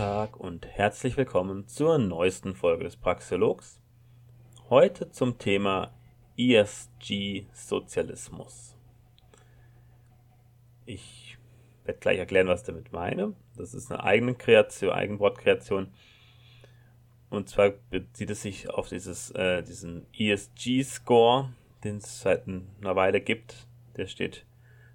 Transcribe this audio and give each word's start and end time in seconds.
Tag 0.00 0.40
und 0.40 0.64
herzlich 0.66 1.18
willkommen 1.18 1.68
zur 1.68 1.98
neuesten 1.98 2.54
Folge 2.54 2.84
des 2.84 2.96
Praxiologs. 2.96 3.82
Heute 4.70 5.10
zum 5.10 5.36
Thema 5.36 5.92
ESG-Sozialismus. 6.38 8.78
Ich 10.86 11.36
werde 11.84 12.00
gleich 12.00 12.18
erklären, 12.18 12.46
was 12.46 12.62
ich 12.62 12.68
damit 12.68 12.92
meine. 12.92 13.34
Das 13.58 13.74
ist 13.74 13.92
eine 13.92 14.02
eigene 14.02 14.34
Kreation, 14.34 14.90
Eigenwortkreation. 14.90 15.92
Und 17.28 17.50
zwar 17.50 17.72
bezieht 17.90 18.30
es 18.30 18.40
sich 18.40 18.70
auf 18.70 18.88
dieses, 18.88 19.32
äh, 19.32 19.62
diesen 19.62 20.06
ESG-Score, 20.14 21.52
den 21.84 21.98
es 21.98 22.22
seit 22.22 22.48
einer 22.48 22.96
Weile 22.96 23.20
gibt. 23.20 23.66
Der 23.98 24.06
steht 24.06 24.46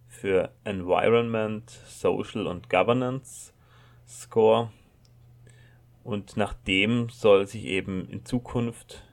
für 0.08 0.52
Environment, 0.64 1.70
Social 1.70 2.48
und 2.48 2.72
Governance 2.72 3.54
Score. 4.08 4.72
Und 6.06 6.38
nach 6.38 6.54
dem 6.54 7.10
soll 7.10 7.48
sich 7.48 7.66
eben 7.66 8.08
in 8.10 8.24
Zukunft, 8.26 9.04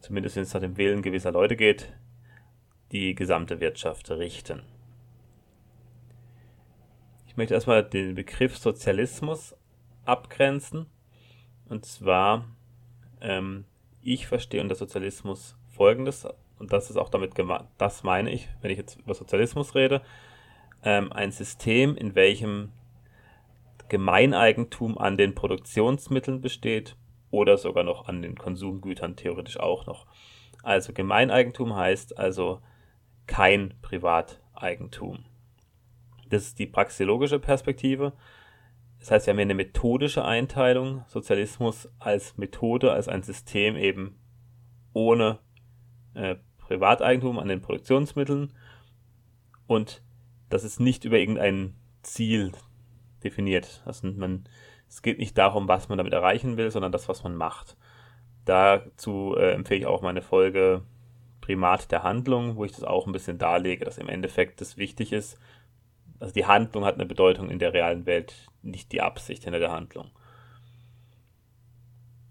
zumindest 0.00 0.36
wenn 0.36 0.44
es 0.44 0.54
nach 0.54 0.62
dem 0.62 0.78
Willen 0.78 1.02
gewisser 1.02 1.30
Leute 1.30 1.56
geht, 1.56 1.92
die 2.90 3.14
gesamte 3.14 3.60
Wirtschaft 3.60 4.10
richten. 4.10 4.62
Ich 7.26 7.36
möchte 7.36 7.52
erstmal 7.52 7.84
den 7.84 8.14
Begriff 8.14 8.56
Sozialismus 8.56 9.54
abgrenzen. 10.06 10.86
Und 11.68 11.84
zwar, 11.84 12.46
ähm, 13.20 13.66
ich 14.00 14.26
verstehe 14.26 14.62
unter 14.62 14.74
Sozialismus 14.74 15.54
folgendes, 15.68 16.26
und 16.58 16.72
das 16.72 16.88
ist 16.88 16.96
auch 16.96 17.10
damit 17.10 17.34
gemeint, 17.34 17.68
das 17.76 18.02
meine 18.02 18.30
ich, 18.30 18.48
wenn 18.62 18.70
ich 18.70 18.78
jetzt 18.78 19.00
über 19.00 19.12
Sozialismus 19.12 19.74
rede, 19.74 20.00
ähm, 20.82 21.12
ein 21.12 21.30
System, 21.30 21.94
in 21.94 22.14
welchem 22.14 22.72
Gemeineigentum 23.88 24.98
an 24.98 25.16
den 25.16 25.34
Produktionsmitteln 25.34 26.40
besteht 26.40 26.96
oder 27.30 27.58
sogar 27.58 27.84
noch 27.84 28.08
an 28.08 28.22
den 28.22 28.36
Konsumgütern 28.36 29.16
theoretisch 29.16 29.58
auch 29.58 29.86
noch. 29.86 30.06
Also 30.62 30.92
Gemeineigentum 30.92 31.74
heißt 31.74 32.18
also 32.18 32.60
kein 33.26 33.74
Privateigentum. 33.82 35.24
Das 36.28 36.44
ist 36.44 36.58
die 36.58 36.66
praxiologische 36.66 37.38
Perspektive. 37.38 38.12
Das 38.98 39.10
heißt, 39.10 39.26
wir 39.26 39.32
haben 39.32 39.38
hier 39.38 39.46
eine 39.46 39.54
methodische 39.54 40.24
Einteilung, 40.24 41.04
Sozialismus 41.06 41.88
als 41.98 42.36
Methode, 42.36 42.92
als 42.92 43.08
ein 43.08 43.22
System 43.22 43.76
eben 43.76 44.18
ohne 44.92 45.38
äh, 46.14 46.36
Privateigentum 46.58 47.38
an 47.38 47.48
den 47.48 47.60
Produktionsmitteln 47.60 48.52
und 49.66 50.02
das 50.48 50.64
ist 50.64 50.80
nicht 50.80 51.04
über 51.04 51.18
irgendein 51.18 51.74
Ziel 52.02 52.52
definiert. 53.24 53.82
Also 53.84 54.08
man, 54.08 54.44
es 54.88 55.02
geht 55.02 55.18
nicht 55.18 55.36
darum, 55.36 55.68
was 55.68 55.88
man 55.88 55.98
damit 55.98 56.12
erreichen 56.12 56.56
will, 56.56 56.70
sondern 56.70 56.92
das, 56.92 57.08
was 57.08 57.22
man 57.22 57.36
macht. 57.36 57.76
Dazu 58.44 59.34
äh, 59.36 59.52
empfehle 59.52 59.80
ich 59.80 59.86
auch 59.86 60.02
meine 60.02 60.22
Folge 60.22 60.82
Primat 61.40 61.90
der 61.90 62.02
Handlung, 62.02 62.56
wo 62.56 62.64
ich 62.64 62.72
das 62.72 62.84
auch 62.84 63.06
ein 63.06 63.12
bisschen 63.12 63.38
darlege, 63.38 63.84
dass 63.84 63.98
im 63.98 64.08
Endeffekt 64.08 64.60
das 64.60 64.76
wichtig 64.76 65.12
ist. 65.12 65.38
Also 66.20 66.34
die 66.34 66.46
Handlung 66.46 66.84
hat 66.84 66.94
eine 66.94 67.06
Bedeutung 67.06 67.48
in 67.48 67.58
der 67.58 67.72
realen 67.72 68.06
Welt, 68.06 68.48
nicht 68.62 68.92
die 68.92 69.00
Absicht 69.00 69.44
hinter 69.44 69.58
der 69.58 69.70
Handlung. 69.70 70.10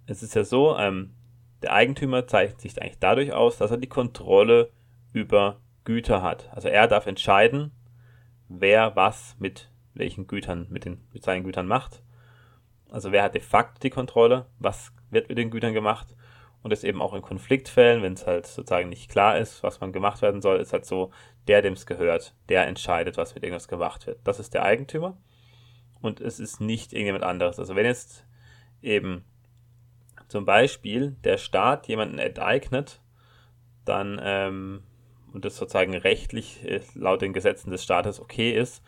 Es 0.06 0.24
ist 0.24 0.36
ja 0.36 0.44
so, 0.44 0.78
ähm, 0.78 1.14
der 1.62 1.74
Eigentümer 1.74 2.28
zeichnet 2.28 2.62
sich 2.62 2.82
eigentlich 2.82 3.00
dadurch 3.00 3.34
aus, 3.34 3.58
dass 3.58 3.72
er 3.72 3.78
die 3.78 3.88
Kontrolle 3.88 4.72
über 5.14 5.60
Güter 5.84 6.22
hat. 6.22 6.50
Also 6.54 6.68
er 6.68 6.88
darf 6.88 7.08
entscheiden, 7.08 7.72
wer 8.50 8.96
was 8.96 9.36
mit 9.40 9.70
welchen 10.00 10.28
Gütern, 10.28 10.68
mit, 10.70 10.86
den, 10.86 11.08
mit 11.14 11.24
seinen 11.24 11.44
Gütern 11.44 11.68
macht. 11.68 12.02
Also 12.90 13.12
wer 13.12 13.24
hat 13.24 13.36
de 13.36 13.42
facto 13.42 13.80
die 13.82 13.90
Kontrolle, 13.90 14.46
was 14.60 14.94
wird 15.10 15.30
mit 15.30 15.38
den 15.38 15.52
Gütern 15.52 15.74
gemacht 15.74 16.16
und 16.64 16.72
ist 16.72 16.84
eben 16.84 17.02
auch 17.02 17.14
in 17.14 17.22
Konfliktfällen, 17.22 18.02
wenn 18.02 18.14
es 18.14 18.26
halt 18.26 18.48
sozusagen 18.48 18.90
nicht 18.90 19.10
klar 19.10 19.38
ist, 19.38 19.64
was 19.64 19.80
man 19.82 19.92
gemacht 19.92 20.22
werden 20.22 20.42
soll, 20.42 20.60
ist 20.60 20.74
halt 20.74 20.86
so, 20.86 21.12
der, 21.48 21.62
dem 21.62 21.74
es 21.74 21.86
gehört, 21.86 22.36
der 22.50 22.68
entscheidet, 22.68 23.18
was 23.18 23.36
mit 23.36 23.44
irgendwas 23.44 23.68
gemacht 23.68 24.08
wird. 24.08 24.20
Das 24.24 24.40
ist 24.40 24.54
der 24.54 24.64
Eigentümer 24.64 25.18
und 26.02 26.22
es 26.22 26.40
ist 26.40 26.62
nicht 26.62 26.94
irgendjemand 26.94 27.24
anderes. 27.24 27.60
Also 27.60 27.76
wenn 27.76 27.86
jetzt 27.86 28.26
eben 28.82 29.26
zum 30.28 30.46
Beispiel 30.46 31.16
der 31.24 31.38
Staat 31.38 31.88
jemanden 31.88 32.20
enteignet, 32.20 33.02
dann 33.86 34.20
ähm, 34.22 34.84
und 35.34 35.46
das 35.46 35.58
sozusagen 35.58 35.96
rechtlich 35.96 36.64
äh, 36.66 36.82
laut 36.96 37.22
den 37.22 37.34
Gesetzen 37.34 37.70
des 37.70 37.84
Staates 37.84 38.20
okay 38.20 38.52
ist, 38.52 38.84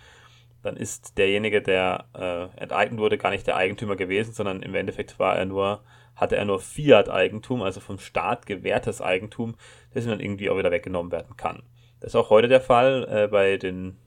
dann 0.61 0.75
ist 0.75 1.17
derjenige, 1.17 1.61
der 1.61 2.05
äh, 2.13 2.61
enteignet 2.61 2.99
wurde, 2.99 3.17
gar 3.17 3.29
nicht 3.29 3.47
der 3.47 3.55
Eigentümer 3.55 3.95
gewesen, 3.95 4.33
sondern 4.33 4.61
im 4.61 4.75
Endeffekt 4.75 5.17
war 5.19 5.37
er 5.37 5.45
nur, 5.45 5.83
hatte 6.15 6.35
er 6.35 6.45
nur 6.45 6.59
Fiat-Eigentum, 6.59 7.61
also 7.61 7.79
vom 7.79 7.97
Staat 7.97 8.45
gewährtes 8.45 9.01
Eigentum, 9.01 9.55
das 9.93 10.05
dann 10.05 10.19
irgendwie 10.19 10.49
auch 10.49 10.57
wieder 10.57 10.71
weggenommen 10.71 11.11
werden 11.11 11.37
kann. 11.37 11.63
Das 12.01 12.11
ist 12.11 12.15
auch 12.15 12.29
heute 12.29 12.47
der 12.47 12.61
Fall 12.61 13.07
äh, 13.09 13.27
bei 13.27 13.57
den, 13.57 13.97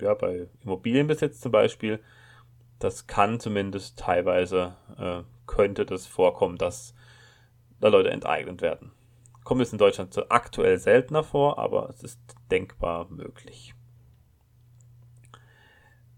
ja, 0.00 0.14
bei 0.14 0.48
Immobilienbesitz 0.62 1.40
zum 1.40 1.52
Beispiel. 1.52 2.00
Das 2.78 3.06
kann 3.06 3.40
zumindest 3.40 3.98
teilweise, 3.98 4.76
äh, 4.98 5.22
könnte 5.46 5.86
das 5.86 6.06
vorkommen, 6.06 6.58
dass 6.58 6.94
da 7.80 7.88
Leute 7.88 8.10
enteignet 8.10 8.60
werden. 8.60 8.92
Kommt 9.44 9.62
es 9.62 9.72
in 9.72 9.78
Deutschland 9.78 10.16
aktuell 10.30 10.78
seltener 10.78 11.24
vor, 11.24 11.58
aber 11.58 11.88
es 11.88 12.02
ist 12.02 12.20
denkbar 12.50 13.08
möglich 13.10 13.74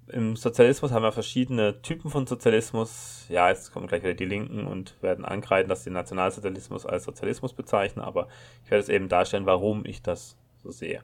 im 0.08 0.36
Sozialismus 0.36 0.92
haben 0.92 1.02
wir 1.02 1.12
verschiedene 1.12 1.80
Typen 1.80 2.10
von 2.10 2.26
Sozialismus. 2.26 3.26
Ja, 3.28 3.48
jetzt 3.48 3.72
kommen 3.72 3.86
gleich 3.86 4.02
wieder 4.02 4.14
die 4.14 4.26
Linken 4.26 4.66
und 4.66 5.00
werden 5.02 5.24
angreifen, 5.24 5.68
dass 5.68 5.84
sie 5.84 5.90
Nationalsozialismus 5.90 6.84
als 6.84 7.04
Sozialismus 7.04 7.54
bezeichnen, 7.54 8.04
aber 8.04 8.28
ich 8.64 8.70
werde 8.70 8.82
es 8.82 8.88
eben 8.88 9.08
darstellen, 9.08 9.46
warum 9.46 9.86
ich 9.86 10.02
das 10.02 10.36
so 10.62 10.70
sehe. 10.70 11.02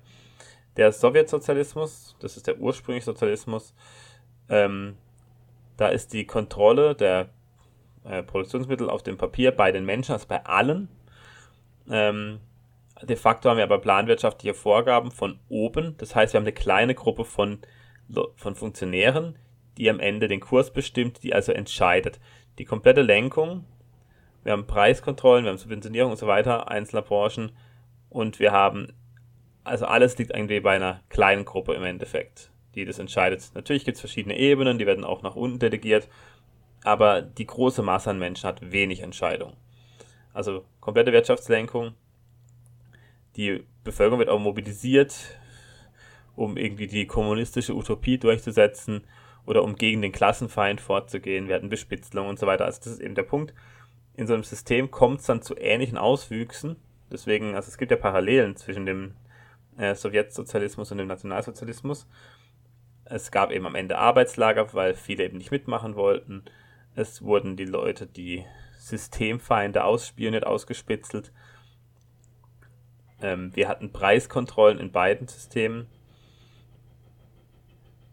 Der 0.77 0.93
Sowjetsozialismus, 0.93 2.17
das 2.21 2.37
ist 2.37 2.47
der 2.47 2.59
ursprüngliche 2.59 3.07
Sozialismus, 3.07 3.75
ähm, 4.49 4.97
da 5.77 5.89
ist 5.89 6.13
die 6.13 6.27
Kontrolle 6.27 6.95
der 6.95 7.31
äh, 8.05 8.23
Produktionsmittel 8.23 8.91
auf 8.91 9.03
dem 9.03 9.17
Papier 9.17 9.51
bei 9.51 9.73
den 9.73 9.85
Menschen, 9.85 10.13
also 10.13 10.27
bei 10.29 10.45
allen. 10.45 10.89
Ähm, 11.91 12.41
de 13.03 13.17
facto 13.17 13.49
haben 13.49 13.57
wir 13.57 13.65
aber 13.65 13.79
planwirtschaftliche 13.79 14.55
Vorgaben 14.55 15.11
von 15.11 15.39
oben. 15.49 15.97
Das 15.97 16.15
heißt, 16.15 16.35
wir 16.35 16.39
haben 16.39 16.45
eine 16.45 16.53
kleine 16.53 16.95
Gruppe 16.95 17.25
von 17.25 17.61
von 18.37 18.55
Funktionären, 18.55 19.37
die 19.79 19.89
am 19.89 20.01
Ende 20.01 20.29
den 20.29 20.41
Kurs 20.41 20.73
bestimmt, 20.73 21.23
die 21.23 21.35
also 21.35 21.53
entscheidet. 21.53 22.21
Die 22.59 22.65
komplette 22.65 23.03
Lenkung, 23.03 23.65
wir 24.43 24.53
haben 24.53 24.67
Preiskontrollen, 24.67 25.45
wir 25.45 25.51
haben 25.51 25.59
Subventionierung 25.59 26.13
und 26.13 26.19
so 26.19 26.27
weiter 26.27 26.71
einzelner 26.71 27.03
Branchen 27.03 27.53
und 28.09 28.39
wir 28.41 28.53
haben, 28.53 28.93
also 29.65 29.87
alles 29.87 30.19
liegt 30.19 30.31
irgendwie 30.31 30.61
bei 30.61 30.77
einer 30.77 31.01
kleinen 31.09 31.45
Gruppe 31.45 31.75
im 31.75 31.85
Endeffekt, 31.85 32.51
die 32.75 32.85
das 32.85 32.99
entscheidet. 32.99 33.51
Natürlich 33.55 33.85
gibt 33.85 33.97
es 33.97 34.01
verschiedene 34.01 34.37
Ebenen, 34.37 34.79
die 34.79 34.87
werden 34.87 35.05
auch 35.05 35.23
nach 35.23 35.37
unten 35.37 35.59
delegiert, 35.59 36.09
aber 36.85 37.23
die 37.23 37.47
große 37.47 37.83
Masse 37.83 38.11
an 38.11 38.19
Menschen 38.19 38.49
hat 38.49 38.73
wenig 38.73 39.01
Entscheidung. 39.01 39.55
Also 40.33 40.65
komplette 40.81 41.13
Wirtschaftslenkung, 41.13 41.95
die 43.37 43.65
Bevölkerung 43.85 44.19
wird 44.19 44.29
auch 44.29 44.39
mobilisiert, 44.39 45.40
um 46.41 46.57
irgendwie 46.57 46.87
die 46.87 47.07
kommunistische 47.07 47.75
Utopie 47.75 48.17
durchzusetzen 48.19 49.05
oder 49.45 49.63
um 49.63 49.77
gegen 49.77 50.01
den 50.01 50.11
Klassenfeind 50.11 50.81
vorzugehen. 50.81 51.49
Wir 51.49 51.55
hatten 51.55 51.69
Bespitzelung 51.69 52.29
und 52.29 52.39
so 52.39 52.47
weiter. 52.47 52.65
Also 52.65 52.81
das 52.83 52.95
ist 52.95 53.01
eben 53.01 53.15
der 53.15 53.25
Punkt. 53.25 53.53
In 54.15 54.27
so 54.27 54.33
einem 54.33 54.43
System 54.43 54.91
kommt 54.91 55.21
es 55.21 55.27
dann 55.27 55.43
zu 55.43 55.55
ähnlichen 55.57 55.99
Auswüchsen. 55.99 56.77
Deswegen, 57.13 57.55
also 57.55 57.69
es 57.69 57.77
gibt 57.77 57.91
ja 57.91 57.99
Parallelen 57.99 58.57
zwischen 58.57 58.87
dem 58.87 59.17
äh, 59.77 59.95
Sowjetsozialismus 59.95 60.91
und 60.91 60.99
dem 60.99 61.09
Nationalsozialismus. 61.09 62.07
Es 63.05 63.31
gab 63.31 63.51
eben 63.51 63.67
am 63.67 63.75
Ende 63.75 63.99
Arbeitslager, 63.99 64.73
weil 64.73 64.95
viele 64.95 65.25
eben 65.25 65.37
nicht 65.37 65.51
mitmachen 65.51 65.95
wollten. 65.95 66.45
Es 66.95 67.23
wurden 67.23 67.57
die 67.57 67.67
Leute, 67.67 68.07
die 68.07 68.47
Systemfeinde 68.79 69.85
ausspioniert, 69.85 70.47
ausgespitzelt. 70.47 71.33
Ähm, 73.21 73.55
wir 73.55 73.69
hatten 73.69 73.93
Preiskontrollen 73.93 74.79
in 74.79 74.91
beiden 74.91 75.29
Systemen. 75.29 75.87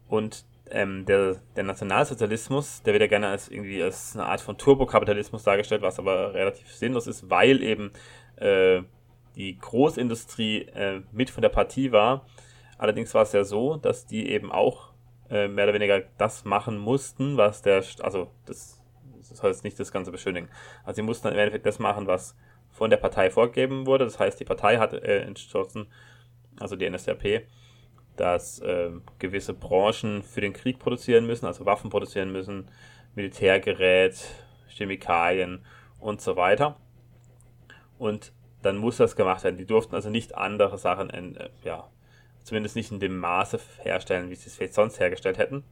Und 0.08 0.44
ähm, 0.70 1.04
der, 1.06 1.36
der 1.56 1.64
Nationalsozialismus, 1.64 2.82
der 2.82 2.92
wird 2.92 3.02
ja 3.02 3.06
gerne 3.06 3.28
als 3.28 3.48
irgendwie 3.48 3.82
als 3.82 4.14
eine 4.14 4.26
Art 4.26 4.40
von 4.40 4.58
Turbokapitalismus 4.58 5.42
dargestellt, 5.42 5.82
was 5.82 5.98
aber 5.98 6.34
relativ 6.34 6.72
sinnlos 6.72 7.06
ist, 7.06 7.30
weil 7.30 7.62
eben 7.62 7.90
äh, 8.36 8.82
die 9.36 9.58
Großindustrie 9.58 10.62
äh, 10.62 11.02
mit 11.12 11.30
von 11.30 11.42
der 11.42 11.48
Partie 11.48 11.92
war. 11.92 12.26
Allerdings 12.76 13.14
war 13.14 13.22
es 13.22 13.32
ja 13.32 13.44
so, 13.44 13.76
dass 13.76 14.06
die 14.06 14.28
eben 14.28 14.52
auch 14.52 14.92
äh, 15.30 15.48
mehr 15.48 15.64
oder 15.64 15.74
weniger 15.74 16.02
das 16.16 16.44
machen 16.44 16.78
mussten, 16.78 17.36
was 17.36 17.62
der, 17.62 17.84
also 18.00 18.30
das, 18.46 18.80
das 19.28 19.42
jetzt 19.42 19.64
nicht 19.64 19.78
das 19.78 19.92
Ganze 19.92 20.10
beschönigen. 20.10 20.48
Also 20.84 20.96
sie 20.96 21.02
mussten 21.02 21.28
im 21.28 21.38
Endeffekt 21.38 21.66
das 21.66 21.78
machen, 21.78 22.06
was 22.06 22.36
von 22.70 22.90
der 22.90 22.96
Partei 22.96 23.30
vorgegeben 23.30 23.86
wurde. 23.86 24.04
Das 24.04 24.18
heißt, 24.18 24.38
die 24.38 24.44
Partei 24.44 24.78
hat 24.78 24.92
äh, 24.92 25.20
entschlossen, 25.20 25.86
also 26.58 26.76
die 26.76 26.88
NSDAP, 26.88 27.42
dass 28.18 28.58
äh, 28.60 28.90
gewisse 29.18 29.54
Branchen 29.54 30.22
für 30.22 30.40
den 30.40 30.52
Krieg 30.52 30.78
produzieren 30.78 31.26
müssen, 31.26 31.46
also 31.46 31.66
Waffen 31.66 31.90
produzieren 31.90 32.32
müssen, 32.32 32.70
Militärgerät, 33.14 34.16
Chemikalien 34.68 35.64
und 35.98 36.20
so 36.20 36.36
weiter. 36.36 36.76
Und 37.98 38.32
dann 38.62 38.76
muss 38.76 38.96
das 38.96 39.16
gemacht 39.16 39.44
werden. 39.44 39.56
Die 39.56 39.66
durften 39.66 39.94
also 39.94 40.10
nicht 40.10 40.34
andere 40.36 40.78
Sachen, 40.78 41.10
in, 41.10 41.36
äh, 41.36 41.50
ja, 41.64 41.88
zumindest 42.42 42.76
nicht 42.76 42.90
in 42.90 43.00
dem 43.00 43.18
Maße 43.18 43.60
herstellen, 43.82 44.30
wie 44.30 44.34
sie 44.34 44.48
es 44.48 44.56
vielleicht 44.56 44.74
sonst 44.74 45.00
hergestellt 45.00 45.38
hätten. 45.38 45.64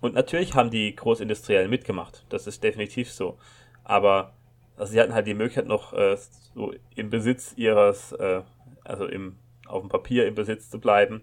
Und 0.00 0.14
natürlich 0.14 0.54
haben 0.54 0.70
die 0.70 0.94
Großindustriellen 0.94 1.70
mitgemacht. 1.70 2.24
Das 2.28 2.46
ist 2.46 2.62
definitiv 2.62 3.10
so. 3.10 3.38
Aber 3.84 4.34
also 4.76 4.92
sie 4.92 5.00
hatten 5.00 5.14
halt 5.14 5.26
die 5.26 5.34
Möglichkeit 5.34 5.66
noch 5.66 5.92
äh, 5.92 6.16
so 6.54 6.74
im 6.94 7.10
Besitz 7.10 7.54
ihres, 7.56 8.12
äh, 8.12 8.42
also 8.84 9.06
im, 9.06 9.38
auf 9.66 9.82
dem 9.82 9.88
Papier 9.88 10.26
im 10.26 10.34
Besitz 10.34 10.70
zu 10.70 10.80
bleiben 10.80 11.22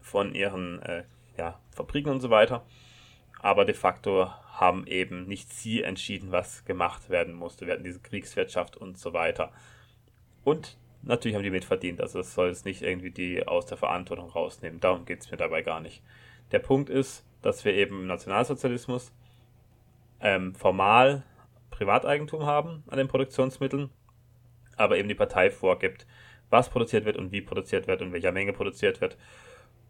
von 0.00 0.34
ihren 0.34 0.80
äh, 0.82 1.04
ja, 1.36 1.60
Fabriken 1.70 2.10
und 2.10 2.20
so 2.20 2.30
weiter. 2.30 2.64
Aber 3.40 3.64
de 3.64 3.74
facto 3.74 4.30
haben 4.52 4.86
eben 4.86 5.26
nicht 5.26 5.52
sie 5.52 5.82
entschieden, 5.82 6.32
was 6.32 6.64
gemacht 6.64 7.10
werden 7.10 7.34
musste. 7.34 7.66
Wir 7.66 7.74
hatten 7.74 7.84
diese 7.84 8.00
Kriegswirtschaft 8.00 8.76
und 8.76 8.98
so 8.98 9.12
weiter. 9.12 9.52
Und 10.42 10.76
natürlich 11.02 11.36
haben 11.36 11.44
die 11.44 11.50
mitverdient. 11.50 12.00
Also 12.00 12.20
es 12.20 12.34
soll 12.34 12.48
es 12.48 12.64
nicht 12.64 12.82
irgendwie 12.82 13.10
die 13.10 13.46
aus 13.46 13.66
der 13.66 13.78
Verantwortung 13.78 14.28
rausnehmen. 14.28 14.80
Darum 14.80 15.04
geht 15.04 15.20
es 15.20 15.30
mir 15.30 15.36
dabei 15.36 15.62
gar 15.62 15.80
nicht. 15.80 16.02
Der 16.50 16.58
Punkt 16.58 16.90
ist, 16.90 17.24
dass 17.42 17.64
wir 17.64 17.74
eben 17.74 18.00
im 18.00 18.06
Nationalsozialismus 18.06 19.12
ähm, 20.20 20.54
formal 20.54 21.22
Privateigentum 21.70 22.44
haben 22.44 22.82
an 22.88 22.98
den 22.98 23.06
Produktionsmitteln, 23.06 23.90
aber 24.76 24.98
eben 24.98 25.08
die 25.08 25.14
Partei 25.14 25.50
vorgibt, 25.50 26.06
was 26.50 26.70
produziert 26.70 27.04
wird 27.04 27.16
und 27.16 27.32
wie 27.32 27.40
produziert 27.40 27.86
wird 27.86 28.02
und 28.02 28.12
welcher 28.12 28.32
Menge 28.32 28.52
produziert 28.52 29.00
wird. 29.00 29.16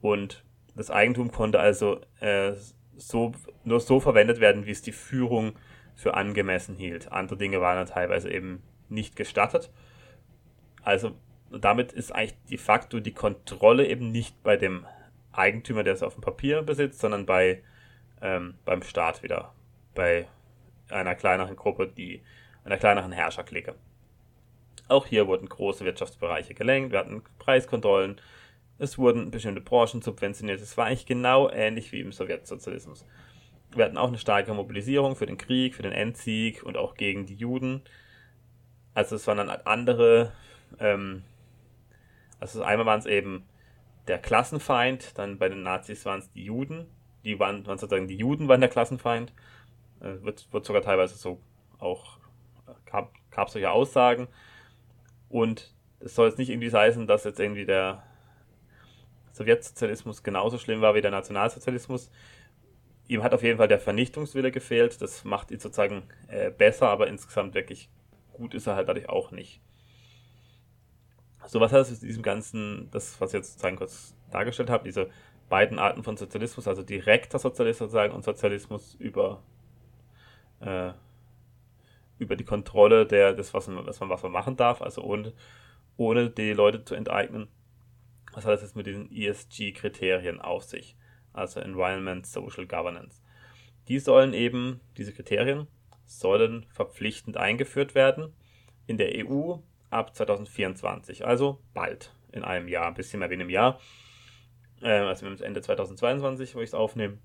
Und 0.01 0.45
das 0.75 0.91
Eigentum 0.91 1.31
konnte 1.31 1.61
also 1.61 2.01
äh, 2.21 2.53
so, 2.97 3.33
nur 3.65 3.81
so 3.81 4.01
verwendet 4.01 4.41
werden, 4.41 4.67
wie 4.67 4.71
es 4.71 4.83
die 4.83 4.93
Führung 4.93 5.53
für 5.95 6.15
angemessen 6.15 6.77
hielt. 6.77 7.11
Andere 7.11 7.37
Dinge 7.37 7.61
waren 7.61 7.77
dann 7.77 7.87
teilweise 7.87 8.31
eben 8.31 8.63
nicht 8.89 9.17
gestattet. 9.17 9.71
Also 10.83 11.17
damit 11.51 11.93
ist 11.93 12.13
eigentlich 12.13 12.37
de 12.51 12.59
facto 12.59 13.01
die 13.01 13.13
Kontrolle 13.13 13.87
eben 13.87 14.11
nicht 14.13 14.43
bei 14.43 14.57
dem 14.57 14.87
Eigentümer, 15.33 15.83
der 15.83 15.95
es 15.95 16.03
auf 16.03 16.15
dem 16.15 16.23
Papier 16.23 16.63
besitzt, 16.63 17.01
sondern 17.01 17.27
bei, 17.27 17.63
ähm, 18.21 18.55
beim 18.65 18.83
Staat 18.83 19.23
wieder, 19.23 19.53
bei 19.95 20.29
einer 20.91 21.15
kleineren 21.15 21.57
Gruppe, 21.57 21.89
die 21.89 22.23
einer 22.65 22.77
kleineren 22.77 23.13
Herrscherklicke. 23.13 23.75
Auch 24.89 25.07
hier 25.07 25.27
wurden 25.27 25.49
große 25.49 25.85
Wirtschaftsbereiche 25.85 26.55
gelenkt, 26.55 26.93
wir 26.93 26.99
hatten 26.99 27.23
Preiskontrollen, 27.39 28.21
es 28.79 28.97
wurden 28.97 29.31
bestimmte 29.31 29.61
Branchen 29.61 30.03
subventioniert. 30.03 30.61
Es 30.61 30.77
war 30.77 30.87
eigentlich 30.87 31.07
genau 31.07 31.51
ähnlich 31.51 31.91
wie 31.93 32.01
im 32.01 32.13
Sowjetsozialismus. 32.13 33.05
Wir 33.75 33.85
hatten 33.85 33.99
auch 33.99 34.09
eine 34.09 34.19
starke 34.19 34.55
Mobilisierung 34.55 35.17
für 35.17 35.27
den 35.27 35.37
Krieg, 35.37 35.75
für 35.75 35.83
den 35.83 35.93
Endsieg 35.93 36.63
und 36.63 36.77
auch 36.77 36.95
gegen 36.95 37.27
die 37.27 37.35
Juden. 37.35 37.83
Also 38.95 39.17
es 39.17 39.27
waren 39.27 39.39
dann 39.39 39.51
andere, 39.51 40.33
ähm, 40.79 41.25
also 42.41 42.63
einmal 42.63 42.87
waren 42.87 43.01
es 43.01 43.07
eben 43.07 43.47
der 44.07 44.19
Klassenfeind, 44.19 45.19
dann 45.19 45.39
bei 45.39 45.49
den 45.49 45.63
Nazis 45.63 46.07
waren 46.07 46.21
es 46.21 46.31
die 46.33 46.45
Juden, 46.45 46.87
die 47.25 47.39
waren, 47.39 47.67
waren 47.67 47.79
sozusagen 47.79 48.09
die 48.09 48.17
Juden 48.17 48.49
waren 48.49 48.61
der 48.61 48.71
Klassenfeind, 48.71 49.33
äh, 50.01 50.23
wird, 50.23 50.51
wird 50.53 50.65
sogar 50.65 50.83
teilweise 50.83 51.17
so 51.17 51.41
auch, 51.79 52.19
gab, 52.87 53.13
gab 53.31 53.51
solche 53.51 53.71
Aussagen 53.71 54.29
und 55.29 55.75
es 56.01 56.15
soll 56.15 56.29
jetzt 56.29 56.39
nicht 56.39 56.51
irgendwie 56.51 56.73
heißen, 56.73 57.07
dass 57.07 57.25
jetzt 57.25 57.41
irgendwie 57.41 57.65
der 57.65 58.03
Sowjetsozialismus 59.33 60.23
genauso 60.23 60.59
schlimm 60.59 60.81
war 60.81 60.95
wie 60.95 61.01
der 61.01 61.11
Nationalsozialismus. 61.11 62.11
Ihm 63.09 63.23
hat 63.23 63.33
auf 63.33 63.43
jeden 63.43 63.59
Fall 63.59 63.69
der 63.69 63.79
Vernichtungswille 63.79 64.51
gefehlt. 64.53 65.01
Das 65.01 65.25
macht 65.25 65.51
ihn 65.51 65.61
sozusagen 65.61 66.03
äh, 66.29 66.51
besser, 66.51 66.89
aber 66.89 67.09
insgesamt 67.09 67.55
wirklich 67.55 67.89
gut 68.33 68.55
ist 68.55 68.67
er 68.67 68.77
halt 68.77 68.89
dadurch 68.89 69.09
auch 69.09 69.31
nicht. 69.31 69.61
So, 71.47 71.61
was 71.61 71.73
hat 71.73 71.81
es 71.81 71.91
mit 71.91 72.03
diesem 72.03 72.23
ganzen, 72.23 72.89
das, 72.91 73.21
was 73.21 73.31
ich 73.31 73.39
jetzt 73.39 73.53
sozusagen 73.53 73.77
kurz 73.77 74.15
dargestellt 74.31 74.71
habe, 74.71 74.85
diese 74.85 75.09
beiden 75.49 75.79
Arten 75.79 76.03
von 76.03 76.17
Sozialismus, 76.17 76.69
also 76.69 76.83
direkter 76.83 77.39
Sozialismus 77.39 77.91
sozusagen 77.91 78.13
und 78.13 78.23
Sozialismus 78.23 78.95
über, 78.97 79.43
äh, 80.61 80.93
über 82.19 82.37
die 82.37 82.45
Kontrolle 82.45 83.07
der, 83.07 83.33
des, 83.33 83.55
was 83.55 83.69
man, 83.69 83.87
was 83.87 84.01
man, 84.01 84.33
machen 84.33 84.57
darf, 84.57 84.83
also 84.83 85.03
ohne, 85.03 85.33
ohne 85.97 86.31
die 86.31 86.53
Leute 86.53 86.85
zu 86.85 86.95
enteignen. 86.95 87.49
Was 88.33 88.45
hat 88.45 88.53
das 88.53 88.63
jetzt 88.63 88.77
mit 88.77 88.87
diesen 88.87 89.11
ESG-Kriterien 89.11 90.41
auf 90.41 90.65
sich? 90.65 90.97
Also 91.33 91.61
Environment, 91.61 92.27
Social 92.27 92.67
Governance. 92.67 93.23
Die 93.89 93.99
sollen 93.99 94.35
eben, 94.35 94.81
diese 94.97 95.13
Kriterien, 95.13 95.67
sollen 96.05 96.67
verpflichtend 96.71 97.37
eingeführt 97.37 97.95
werden 97.95 98.33
in 98.87 98.99
der 98.99 99.27
EU 99.27 99.57
ab 99.91 100.15
2024, 100.15 101.27
also 101.27 101.61
bald, 101.75 102.13
in 102.33 102.45
einem 102.45 102.69
Jahr, 102.69 102.87
ein 102.87 102.95
bisschen 102.95 103.21
mehr 103.21 103.31
wie 103.31 103.35
in 103.35 103.41
einem 103.41 103.51
Jahr. 103.51 103.81
Äh, 104.83 105.01
also 105.01 105.27
Ende 105.27 105.61
2022, 105.61 106.55
wo 106.55 106.61
ich 106.61 106.71
es 106.71 106.75
aufnehme. 106.75 107.19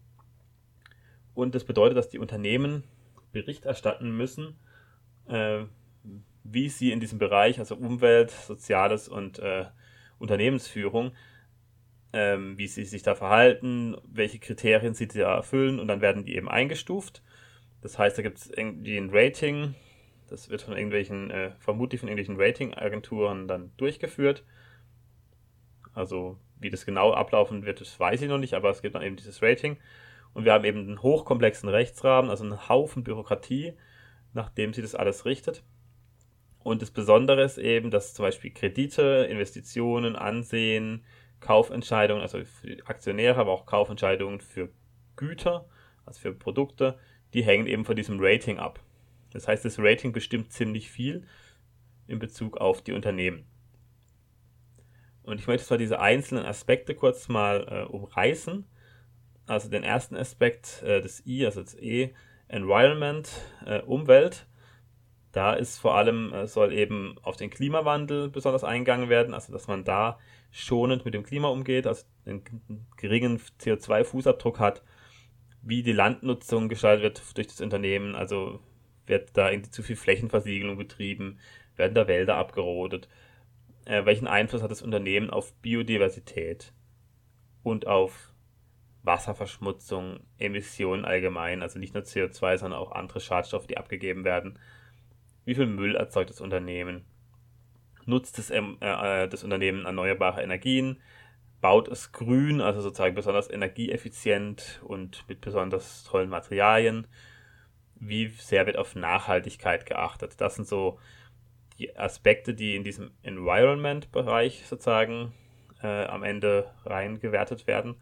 Und 1.33 1.55
das 1.55 1.63
bedeutet, 1.63 1.97
dass 1.97 2.09
die 2.09 2.19
Unternehmen 2.19 2.83
Bericht 3.31 3.65
erstatten 3.65 4.15
müssen, 4.15 4.55
äh, 5.27 5.65
wie 6.43 6.69
sie 6.69 6.91
in 6.91 6.99
diesem 6.99 7.19
Bereich, 7.19 7.59
also 7.59 7.75
Umwelt, 7.75 8.31
Soziales 8.31 9.07
und 9.07 9.39
äh, 9.39 9.65
Unternehmensführung, 10.19 11.13
ähm, 12.11 12.57
wie 12.57 12.67
sie 12.67 12.85
sich 12.85 13.03
da 13.03 13.15
verhalten, 13.15 13.95
welche 14.05 14.39
Kriterien 14.39 14.93
sie 14.93 15.07
da 15.07 15.35
erfüllen 15.35 15.79
und 15.79 15.87
dann 15.87 16.01
werden 16.01 16.25
die 16.25 16.35
eben 16.35 16.49
eingestuft. 16.49 17.23
Das 17.81 17.97
heißt, 17.97 18.17
da 18.17 18.21
gibt 18.21 18.37
es 18.37 18.49
irgendwie 18.49 18.97
ein 18.97 19.09
Rating, 19.11 19.75
das 20.29 20.49
wird 20.49 20.61
von 20.61 20.75
irgendwelchen, 20.75 21.31
äh, 21.31 21.51
vermutlich 21.59 21.99
von 21.99 22.09
irgendwelchen 22.09 22.41
Ratingagenturen 22.41 23.47
dann 23.47 23.71
durchgeführt. 23.77 24.43
Also 25.93 26.39
wie 26.59 26.69
das 26.69 26.85
genau 26.85 27.11
ablaufen 27.13 27.65
wird, 27.65 27.81
das 27.81 27.99
weiß 27.99 28.21
ich 28.21 28.29
noch 28.29 28.37
nicht, 28.37 28.53
aber 28.53 28.69
es 28.69 28.81
gibt 28.81 28.95
dann 28.95 29.03
eben 29.03 29.15
dieses 29.15 29.41
Rating. 29.41 29.77
Und 30.33 30.45
wir 30.45 30.53
haben 30.53 30.65
eben 30.65 30.79
einen 30.79 31.01
hochkomplexen 31.01 31.69
Rechtsrahmen, 31.69 32.31
also 32.31 32.43
einen 32.43 32.67
Haufen 32.67 33.03
Bürokratie, 33.03 33.73
nachdem 34.33 34.74
sie 34.74 34.81
das 34.81 34.95
alles 34.95 35.25
richtet. 35.25 35.63
Und 36.59 36.81
das 36.81 36.91
Besondere 36.91 37.44
ist 37.44 37.57
eben, 37.57 37.91
dass 37.91 38.13
zum 38.13 38.24
Beispiel 38.24 38.51
Kredite, 38.51 39.27
Investitionen, 39.29 40.15
Ansehen, 40.15 41.03
Kaufentscheidungen, 41.39 42.22
also 42.22 42.43
für 42.46 42.77
Aktionäre, 42.86 43.39
aber 43.39 43.51
auch 43.51 43.65
Kaufentscheidungen 43.65 44.39
für 44.39 44.69
Güter, 45.15 45.65
also 46.05 46.22
für 46.22 46.34
Produkte, 46.34 46.98
die 47.34 47.43
hängen 47.43 47.67
eben 47.67 47.86
von 47.86 47.96
diesem 47.96 48.17
Rating 48.19 48.60
ab. 48.60 48.79
Das 49.31 49.48
heißt, 49.48 49.65
das 49.65 49.79
Rating 49.79 50.13
bestimmt 50.13 50.53
ziemlich 50.53 50.89
viel 50.89 51.25
in 52.07 52.19
Bezug 52.19 52.57
auf 52.57 52.81
die 52.81 52.93
Unternehmen. 52.93 53.46
Und 55.24 55.39
ich 55.39 55.48
möchte 55.48 55.67
zwar 55.67 55.77
diese 55.77 56.00
einzelnen 56.00 56.46
Aspekte 56.46 56.96
kurz 56.96 57.27
mal 57.29 57.67
äh, 57.69 57.91
umreißen. 57.91 58.65
Also 59.46 59.69
den 59.69 59.84
ersten 59.84 60.15
Aspekt, 60.15 60.84
äh, 60.84 61.01
das 61.01 61.25
I, 61.25 61.46
also 61.46 61.62
das 61.62 61.75
E, 61.75 62.13
Environment, 62.53 63.29
äh, 63.65 63.81
Umwelt. 63.81 64.45
Da 65.31 65.53
ist 65.53 65.79
vor 65.79 65.95
allem, 65.95 66.31
äh, 66.31 66.45
soll 66.45 66.72
eben 66.72 67.15
auf 67.24 67.36
den 67.36 67.50
Klimawandel 67.50 68.29
besonders 68.29 68.63
eingegangen 68.63 69.10
werden, 69.10 69.33
also 69.33 69.51
dass 69.51 69.67
man 69.67 69.83
da 69.83 70.19
schonend 70.51 71.03
mit 71.03 71.15
dem 71.15 71.24
Klima 71.24 71.48
umgeht, 71.48 71.88
also 71.88 72.05
einen 72.25 72.43
geringen 72.98 73.39
CO2-Fußabdruck 73.60 74.60
hat, 74.60 74.83
wie 75.63 75.81
die 75.81 75.93
Landnutzung 75.93 76.69
gestaltet 76.69 77.19
wird 77.19 77.38
durch 77.38 77.48
das 77.48 77.62
Unternehmen, 77.62 78.13
also 78.13 78.60
wird 79.07 79.36
da 79.36 79.50
irgendwie 79.50 79.72
zu 79.72 79.81
viel 79.81 79.95
Flächenversiegelung 79.95 80.77
betrieben, 80.77 81.39
werden 81.75 81.95
da 81.95 82.07
Wälder 82.07 82.36
abgerodet, 82.36 83.10
äh, 83.86 84.05
welchen 84.05 84.27
Einfluss 84.27 84.62
hat 84.62 84.69
das 84.69 84.83
Unternehmen 84.83 85.31
auf 85.31 85.53
Biodiversität 85.55 86.72
und 87.63 87.88
auf 87.88 88.32
Wasserverschmutzung, 89.03 90.22
Emissionen 90.38 91.05
allgemein, 91.05 91.62
also 91.62 91.77
nicht 91.77 91.93
nur 91.93 92.03
CO2, 92.03 92.57
sondern 92.57 92.79
auch 92.79 92.91
andere 92.91 93.19
Schadstoffe, 93.19 93.67
die 93.67 93.77
abgegeben 93.77 94.24
werden 94.24 94.57
wie 95.45 95.55
viel 95.55 95.65
Müll 95.65 95.95
erzeugt 95.95 96.29
das 96.29 96.41
Unternehmen? 96.41 97.05
Nutzt 98.05 98.38
das, 98.38 98.50
ähm, 98.50 98.77
äh, 98.79 99.27
das 99.27 99.43
Unternehmen 99.43 99.86
erneuerbare 99.86 100.41
Energien? 100.41 101.01
Baut 101.62 101.88
es 101.88 102.12
grün, 102.12 102.62
also 102.62 102.81
sozusagen 102.81 103.15
besonders 103.15 103.50
energieeffizient 103.50 104.81
und 104.83 105.27
mit 105.29 105.41
besonders 105.41 106.03
tollen 106.03 106.29
Materialien? 106.29 107.07
Wie 107.95 108.27
sehr 108.27 108.65
wird 108.65 108.77
auf 108.77 108.95
Nachhaltigkeit 108.95 109.86
geachtet? 109.86 110.41
Das 110.41 110.55
sind 110.55 110.67
so 110.67 111.00
die 111.77 111.95
Aspekte, 111.95 112.53
die 112.53 112.75
in 112.75 112.83
diesem 112.83 113.12
Environment-Bereich 113.24 114.65
sozusagen 114.65 115.33
äh, 115.81 116.05
am 116.05 116.24
Ende 116.24 116.69
reingewertet 116.86 117.65
werden. 117.65 117.95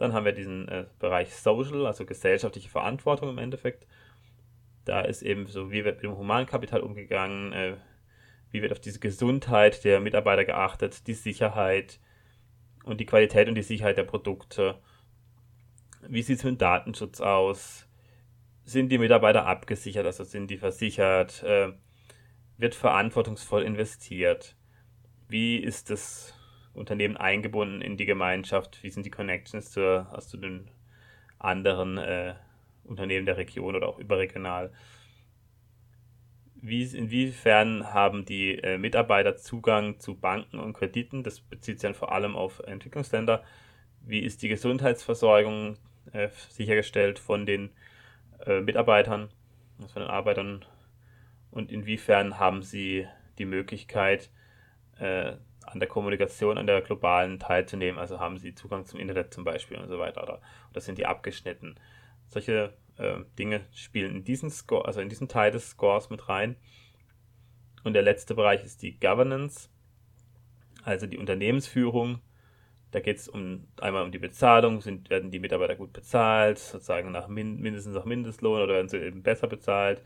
Dann 0.00 0.14
haben 0.14 0.24
wir 0.24 0.32
diesen 0.32 0.66
äh, 0.68 0.86
Bereich 0.98 1.34
Social, 1.34 1.84
also 1.86 2.06
gesellschaftliche 2.06 2.70
Verantwortung 2.70 3.28
im 3.28 3.36
Endeffekt. 3.36 3.86
Da 4.86 5.02
ist 5.02 5.20
eben 5.20 5.46
so, 5.46 5.70
wie 5.70 5.84
wird 5.84 5.96
mit 5.96 6.04
dem 6.04 6.16
Humankapital 6.16 6.80
umgegangen, 6.80 7.52
äh, 7.52 7.76
wie 8.50 8.62
wird 8.62 8.72
auf 8.72 8.80
diese 8.80 8.98
Gesundheit 8.98 9.84
der 9.84 10.00
Mitarbeiter 10.00 10.46
geachtet, 10.46 11.06
die 11.06 11.12
Sicherheit 11.12 12.00
und 12.84 12.98
die 12.98 13.04
Qualität 13.04 13.46
und 13.46 13.56
die 13.56 13.62
Sicherheit 13.62 13.98
der 13.98 14.04
Produkte. 14.04 14.78
Wie 16.08 16.22
sieht 16.22 16.38
es 16.38 16.44
mit 16.44 16.62
Datenschutz 16.62 17.20
aus? 17.20 17.86
Sind 18.64 18.88
die 18.88 18.96
Mitarbeiter 18.96 19.44
abgesichert, 19.44 20.06
also 20.06 20.24
sind 20.24 20.50
die 20.50 20.56
versichert? 20.56 21.42
Äh, 21.42 21.74
wird 22.56 22.74
verantwortungsvoll 22.74 23.64
investiert? 23.64 24.56
Wie 25.28 25.58
ist 25.58 25.90
das 25.90 26.32
Unternehmen 26.80 27.16
eingebunden 27.16 27.82
in 27.82 27.96
die 27.96 28.06
Gemeinschaft? 28.06 28.82
Wie 28.82 28.90
sind 28.90 29.06
die 29.06 29.10
Connections 29.10 29.70
zu, 29.70 30.06
zu 30.20 30.36
den 30.38 30.68
anderen 31.38 31.98
äh, 31.98 32.34
Unternehmen 32.84 33.26
der 33.26 33.36
Region 33.36 33.76
oder 33.76 33.88
auch 33.88 33.98
überregional? 33.98 34.72
Wie, 36.62 36.82
inwiefern 36.84 37.92
haben 37.92 38.24
die 38.24 38.58
äh, 38.58 38.76
Mitarbeiter 38.76 39.36
Zugang 39.36 39.98
zu 39.98 40.14
Banken 40.14 40.58
und 40.58 40.72
Krediten? 40.72 41.22
Das 41.22 41.40
bezieht 41.40 41.78
sich 41.78 41.88
dann 41.88 41.94
vor 41.94 42.12
allem 42.12 42.34
auf 42.34 42.60
Entwicklungsländer. 42.60 43.44
Wie 44.02 44.20
ist 44.20 44.42
die 44.42 44.48
Gesundheitsversorgung 44.48 45.76
äh, 46.12 46.28
sichergestellt 46.48 47.18
von 47.18 47.46
den 47.46 47.70
äh, 48.46 48.60
Mitarbeitern, 48.60 49.30
von 49.92 50.02
den 50.02 50.10
Arbeitern? 50.10 50.64
Und 51.50 51.72
inwiefern 51.72 52.38
haben 52.38 52.62
sie 52.62 53.06
die 53.38 53.46
Möglichkeit, 53.46 54.30
äh, 54.98 55.32
an 55.66 55.80
der 55.80 55.88
Kommunikation, 55.88 56.58
an 56.58 56.66
der 56.66 56.80
globalen 56.80 57.38
teilzunehmen? 57.38 57.98
Also 57.98 58.18
haben 58.20 58.38
sie 58.38 58.54
Zugang 58.54 58.86
zum 58.86 59.00
Internet 59.00 59.32
zum 59.32 59.44
Beispiel 59.44 59.78
und 59.78 59.88
so 59.88 59.98
weiter? 59.98 60.22
Oder, 60.22 60.40
oder 60.70 60.80
sind 60.80 60.98
die 60.98 61.06
abgeschnitten? 61.06 61.76
Solche 62.26 62.74
äh, 62.96 63.18
Dinge 63.38 63.62
spielen 63.72 64.16
in 64.16 64.24
diesen 64.24 64.50
Score, 64.50 64.84
also 64.86 65.00
in 65.00 65.08
diesen 65.08 65.28
Teil 65.28 65.50
des 65.50 65.70
Scores 65.70 66.10
mit 66.10 66.28
rein. 66.28 66.56
Und 67.82 67.94
der 67.94 68.02
letzte 68.02 68.34
Bereich 68.34 68.64
ist 68.64 68.82
die 68.82 68.98
Governance, 68.98 69.70
also 70.84 71.06
die 71.06 71.18
Unternehmensführung. 71.18 72.20
Da 72.90 73.00
geht 73.00 73.18
es 73.18 73.28
um 73.28 73.68
einmal 73.80 74.02
um 74.02 74.10
die 74.10 74.18
Bezahlung, 74.18 74.80
sind, 74.80 75.10
werden 75.10 75.30
die 75.30 75.38
Mitarbeiter 75.38 75.76
gut 75.76 75.92
bezahlt, 75.92 76.58
sozusagen 76.58 77.12
nach 77.12 77.28
min, 77.28 77.60
mindestens 77.60 77.94
nach 77.94 78.04
Mindestlohn 78.04 78.60
oder 78.60 78.74
werden 78.74 78.88
sie 78.88 78.98
eben 78.98 79.22
besser 79.22 79.46
bezahlt? 79.46 80.02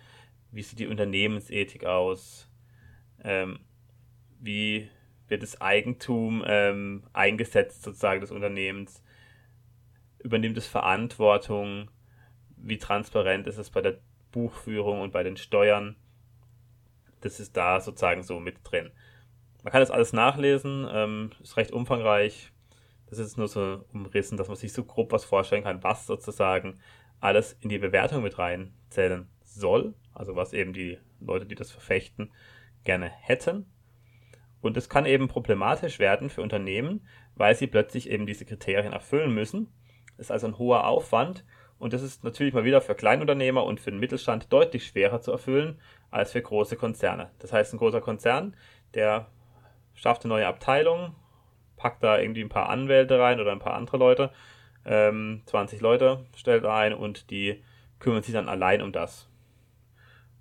Wie 0.50 0.62
sieht 0.62 0.78
die 0.78 0.86
Unternehmensethik 0.86 1.84
aus? 1.84 2.48
Ähm, 3.22 3.60
wie 4.38 4.88
wird 5.28 5.42
das 5.42 5.60
Eigentum 5.60 6.44
ähm, 6.46 7.04
eingesetzt 7.12 7.82
sozusagen 7.82 8.20
des 8.20 8.30
Unternehmens? 8.30 9.02
Übernimmt 10.18 10.56
es 10.56 10.66
Verantwortung? 10.66 11.90
wie 12.64 12.78
transparent 12.78 13.46
ist 13.46 13.58
es 13.58 13.70
bei 13.70 13.80
der 13.80 13.98
Buchführung 14.32 15.00
und 15.00 15.12
bei 15.12 15.22
den 15.22 15.36
Steuern. 15.36 15.96
Das 17.20 17.40
ist 17.40 17.56
da 17.56 17.80
sozusagen 17.80 18.22
so 18.22 18.40
mit 18.40 18.58
drin. 18.64 18.90
Man 19.62 19.70
kann 19.70 19.80
das 19.80 19.90
alles 19.90 20.12
nachlesen, 20.12 20.86
ähm, 20.90 21.30
ist 21.42 21.56
recht 21.56 21.72
umfangreich. 21.72 22.50
Das 23.06 23.18
ist 23.18 23.38
nur 23.38 23.48
so 23.48 23.84
umrissen, 23.92 24.36
dass 24.36 24.48
man 24.48 24.56
sich 24.56 24.72
so 24.72 24.84
grob 24.84 25.12
was 25.12 25.24
vorstellen 25.24 25.64
kann, 25.64 25.82
was 25.82 26.06
sozusagen 26.06 26.80
alles 27.20 27.56
in 27.60 27.68
die 27.68 27.78
Bewertung 27.78 28.22
mit 28.22 28.38
reinzählen 28.38 29.28
soll. 29.42 29.94
Also 30.12 30.36
was 30.36 30.52
eben 30.52 30.72
die 30.72 30.98
Leute, 31.20 31.46
die 31.46 31.54
das 31.54 31.70
verfechten, 31.70 32.32
gerne 32.82 33.08
hätten. 33.08 33.66
Und 34.64 34.78
es 34.78 34.88
kann 34.88 35.04
eben 35.04 35.28
problematisch 35.28 35.98
werden 35.98 36.30
für 36.30 36.40
Unternehmen, 36.40 37.06
weil 37.34 37.54
sie 37.54 37.66
plötzlich 37.66 38.08
eben 38.08 38.24
diese 38.24 38.46
Kriterien 38.46 38.94
erfüllen 38.94 39.34
müssen. 39.34 39.70
Das 40.16 40.26
ist 40.26 40.30
also 40.30 40.46
ein 40.46 40.56
hoher 40.56 40.86
Aufwand 40.86 41.44
und 41.78 41.92
das 41.92 42.00
ist 42.00 42.24
natürlich 42.24 42.54
mal 42.54 42.64
wieder 42.64 42.80
für 42.80 42.94
Kleinunternehmer 42.94 43.62
und 43.62 43.78
für 43.78 43.90
den 43.90 44.00
Mittelstand 44.00 44.50
deutlich 44.50 44.86
schwerer 44.86 45.20
zu 45.20 45.32
erfüllen 45.32 45.78
als 46.10 46.32
für 46.32 46.40
große 46.40 46.76
Konzerne. 46.76 47.30
Das 47.40 47.52
heißt, 47.52 47.74
ein 47.74 47.78
großer 47.78 48.00
Konzern, 48.00 48.56
der 48.94 49.26
schafft 49.92 50.24
eine 50.24 50.32
neue 50.32 50.46
Abteilung, 50.46 51.14
packt 51.76 52.02
da 52.02 52.18
irgendwie 52.18 52.42
ein 52.42 52.48
paar 52.48 52.70
Anwälte 52.70 53.18
rein 53.18 53.40
oder 53.40 53.52
ein 53.52 53.58
paar 53.58 53.74
andere 53.74 53.98
Leute, 53.98 54.30
ähm, 54.86 55.42
20 55.44 55.82
Leute 55.82 56.24
stellt 56.36 56.64
ein 56.64 56.94
und 56.94 57.30
die 57.30 57.62
kümmern 57.98 58.22
sich 58.22 58.32
dann 58.32 58.48
allein 58.48 58.80
um 58.80 58.92
das. 58.92 59.28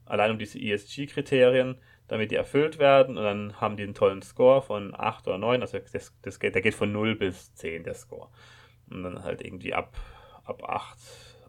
Allein 0.06 0.32
um 0.32 0.40
diese 0.40 0.60
ESG-Kriterien, 0.60 1.78
damit 2.14 2.30
die 2.30 2.36
erfüllt 2.36 2.78
werden 2.78 3.18
und 3.18 3.24
dann 3.24 3.60
haben 3.60 3.76
die 3.76 3.82
einen 3.82 3.96
tollen 3.96 4.22
Score 4.22 4.62
von 4.62 4.94
8 4.96 5.28
oder 5.28 5.40
9, 5.40 5.62
also 5.62 5.80
das, 5.80 6.14
das 6.22 6.40
geht, 6.40 6.54
der 6.54 6.62
geht 6.62 6.76
von 6.76 6.92
0 6.92 7.16
bis 7.16 7.56
10, 7.56 7.84
der 7.84 7.96
Score. 7.96 8.30
Und 8.88 9.02
dann 9.02 9.24
halt 9.24 9.44
irgendwie 9.44 9.74
ab, 9.74 9.98
ab 10.44 10.64
8 10.64 11.00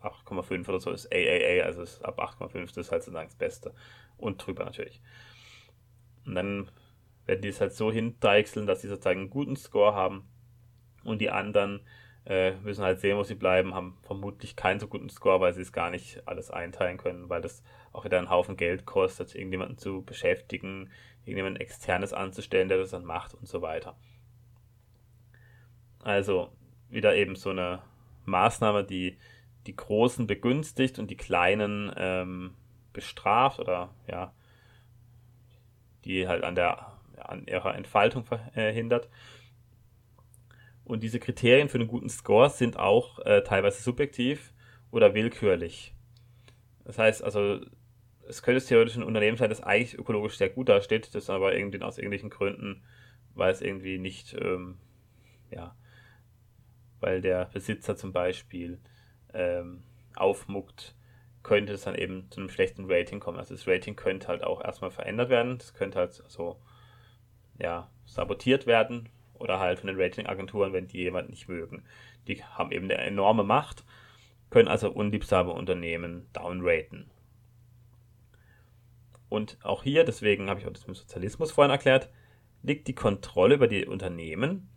8,5 0.00 0.66
oder 0.68 0.80
so 0.80 0.90
ist 0.90 1.12
AAA, 1.12 1.64
also 1.64 1.82
ist 1.82 2.02
ab 2.02 2.18
8,5 2.18 2.68
das 2.68 2.76
ist 2.78 2.92
halt 2.92 3.02
sozusagen 3.02 3.28
das 3.28 3.36
Beste. 3.36 3.74
Und 4.16 4.46
drüber 4.46 4.64
natürlich. 4.64 5.02
Und 6.24 6.34
dann 6.34 6.70
werden 7.26 7.42
die 7.42 7.48
es 7.48 7.60
halt 7.60 7.74
so 7.74 7.92
hindeichseln, 7.92 8.66
dass 8.66 8.80
sie 8.80 8.88
sozusagen 8.88 9.20
einen 9.20 9.30
guten 9.30 9.56
Score 9.56 9.94
haben 9.94 10.26
und 11.04 11.20
die 11.20 11.30
anderen 11.30 11.82
äh, 12.26 12.52
müssen 12.62 12.84
halt 12.84 13.00
sehen, 13.00 13.18
wo 13.18 13.22
sie 13.22 13.34
bleiben, 13.34 13.74
haben 13.74 13.98
vermutlich 14.02 14.56
keinen 14.56 14.80
so 14.80 14.86
guten 14.86 15.10
Score, 15.10 15.40
weil 15.40 15.52
sie 15.52 15.62
es 15.62 15.72
gar 15.72 15.90
nicht 15.90 16.26
alles 16.26 16.50
einteilen 16.50 16.96
können, 16.96 17.28
weil 17.28 17.42
das 17.42 17.62
auch 17.92 18.04
wieder 18.04 18.18
einen 18.18 18.30
Haufen 18.30 18.56
Geld 18.56 18.86
kostet, 18.86 19.34
irgendjemanden 19.34 19.78
zu 19.78 20.02
beschäftigen, 20.02 20.90
irgendjemanden 21.24 21.60
externes 21.60 22.12
anzustellen, 22.12 22.68
der 22.68 22.78
das 22.78 22.90
dann 22.90 23.04
macht 23.04 23.34
und 23.34 23.46
so 23.46 23.60
weiter. 23.62 23.96
Also 26.02 26.50
wieder 26.88 27.14
eben 27.14 27.36
so 27.36 27.50
eine 27.50 27.82
Maßnahme, 28.24 28.84
die 28.84 29.18
die 29.66 29.76
Großen 29.76 30.26
begünstigt 30.26 30.98
und 30.98 31.10
die 31.10 31.16
Kleinen 31.16 31.92
ähm, 31.96 32.54
bestraft 32.92 33.58
oder 33.58 33.94
ja, 34.06 34.32
die 36.04 36.28
halt 36.28 36.44
an 36.44 36.54
der 36.54 36.92
an 37.18 37.46
ihrer 37.46 37.74
Entfaltung 37.74 38.24
verhindert. 38.24 39.08
Und 40.84 41.02
diese 41.02 41.18
Kriterien 41.18 41.68
für 41.68 41.78
einen 41.78 41.88
guten 41.88 42.10
Score 42.10 42.50
sind 42.50 42.78
auch 42.78 43.18
äh, 43.20 43.42
teilweise 43.42 43.82
subjektiv 43.82 44.52
oder 44.90 45.14
willkürlich. 45.14 45.94
Das 46.84 46.98
heißt 46.98 47.24
also, 47.24 47.60
es 48.28 48.42
könnte 48.42 48.64
theoretisch 48.64 48.96
ein 48.96 49.02
Unternehmen 49.02 49.36
sein, 49.36 49.48
das 49.48 49.62
eigentlich 49.62 49.98
ökologisch 49.98 50.36
sehr 50.36 50.50
gut 50.50 50.68
dasteht, 50.68 51.14
das 51.14 51.30
aber 51.30 51.54
irgendwie 51.54 51.80
aus 51.82 51.98
irgendwelchen 51.98 52.30
Gründen, 52.30 52.84
weil 53.34 53.52
es 53.52 53.62
irgendwie 53.62 53.98
nicht, 53.98 54.34
ähm, 54.34 54.78
ja, 55.50 55.74
weil 57.00 57.20
der 57.20 57.46
Besitzer 57.46 57.96
zum 57.96 58.12
Beispiel 58.12 58.78
ähm, 59.32 59.82
aufmuckt, 60.16 60.94
könnte 61.42 61.74
es 61.74 61.82
dann 61.82 61.94
eben 61.94 62.30
zu 62.30 62.40
einem 62.40 62.48
schlechten 62.48 62.90
Rating 62.90 63.20
kommen. 63.20 63.38
Also 63.38 63.54
das 63.54 63.66
Rating 63.66 63.96
könnte 63.96 64.28
halt 64.28 64.44
auch 64.44 64.62
erstmal 64.62 64.90
verändert 64.90 65.28
werden. 65.28 65.58
Das 65.58 65.74
könnte 65.74 65.98
halt 65.98 66.14
so 66.14 66.60
ja, 67.58 67.90
sabotiert 68.06 68.66
werden 68.66 69.10
oder 69.34 69.58
halt 69.58 69.80
von 69.80 69.88
den 69.88 70.00
Ratingagenturen, 70.00 70.72
wenn 70.72 70.88
die 70.88 70.98
jemanden 70.98 71.30
nicht 71.30 71.48
mögen. 71.48 71.84
Die 72.28 72.42
haben 72.42 72.72
eben 72.72 72.84
eine 72.84 72.98
enorme 72.98 73.44
Macht, 73.44 73.84
können 74.50 74.68
also 74.68 74.90
unliebsame 74.90 75.52
Unternehmen 75.52 76.26
downraten. 76.32 77.10
Und 79.28 79.58
auch 79.62 79.82
hier, 79.82 80.04
deswegen 80.04 80.48
habe 80.48 80.60
ich 80.60 80.66
auch 80.66 80.72
das 80.72 80.86
mit 80.86 80.96
Sozialismus 80.96 81.50
vorhin 81.50 81.72
erklärt, 81.72 82.08
liegt 82.62 82.86
die 82.88 82.94
Kontrolle 82.94 83.56
über 83.56 83.66
die 83.66 83.84
Unternehmen 83.84 84.68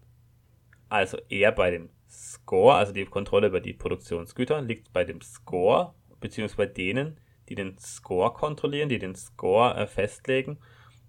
also 0.89 1.17
eher 1.29 1.51
bei 1.51 1.71
dem 1.71 1.89
Score, 2.09 2.75
also 2.75 2.93
die 2.93 3.05
Kontrolle 3.05 3.47
über 3.47 3.59
die 3.59 3.73
Produktionsgüter, 3.73 4.61
liegt 4.61 4.93
bei 4.93 5.03
dem 5.03 5.21
Score, 5.21 5.93
beziehungsweise 6.19 6.57
bei 6.57 6.65
denen, 6.73 7.19
die 7.49 7.55
den 7.55 7.77
Score 7.77 8.33
kontrollieren, 8.33 8.89
die 8.89 8.99
den 8.99 9.15
Score 9.15 9.75
äh, 9.75 9.87
festlegen. 9.87 10.59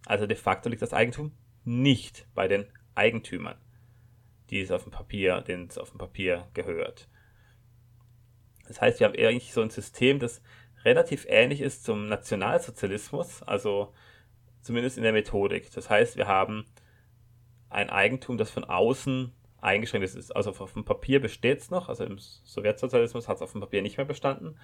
Also 0.07 0.27
de 0.27 0.37
facto 0.37 0.69
liegt 0.69 0.83
das 0.83 0.93
Eigentum 0.93 1.33
nicht 1.65 2.27
bei 2.35 2.49
den 2.49 2.67
Eigentümern, 2.99 3.57
die 4.51 4.61
es 4.61 4.71
auf 4.71 4.83
dem 4.83 4.93
Papier, 4.93 5.41
denen 5.41 5.69
es 5.69 5.79
auf 5.79 5.91
dem 5.91 5.99
Papier 5.99 6.49
gehört. 6.55 7.09
Das 8.67 8.81
heißt, 8.81 9.01
wir 9.01 9.07
haben 9.07 9.15
eigentlich 9.15 9.53
so 9.53 9.63
ein 9.63 9.71
System, 9.71 10.19
das 10.19 10.43
relativ 10.85 11.27
ähnlich 11.29 11.61
ist 11.61 11.85
zum 11.85 12.09
Nationalsozialismus, 12.09 13.43
also 13.43 13.95
zumindest 14.61 14.99
in 14.99 15.05
der 15.05 15.13
Methodik. 15.13 15.71
Das 15.73 15.89
heißt, 15.89 16.17
wir 16.17 16.27
haben 16.27 16.67
ein 17.71 17.91
Eigentum, 17.91 18.37
das 18.37 18.51
von 18.51 18.65
außen 18.65 19.33
eingeschränkt 19.61 20.07
ist. 20.07 20.37
Also 20.37 20.51
auf 20.51 20.73
dem 20.73 20.85
Papier 20.85 21.21
besteht 21.21 21.61
es 21.61 21.71
noch, 21.71 21.89
also 21.89 22.05
im 22.05 22.19
Sowjetsozialismus 22.19 23.29
hat 23.29 23.37
es 23.37 23.43
auf 23.43 23.53
dem 23.53 23.61
Papier 23.61 23.83
nicht 23.83 23.97
mehr 23.97 24.07
bestanden. 24.07 24.59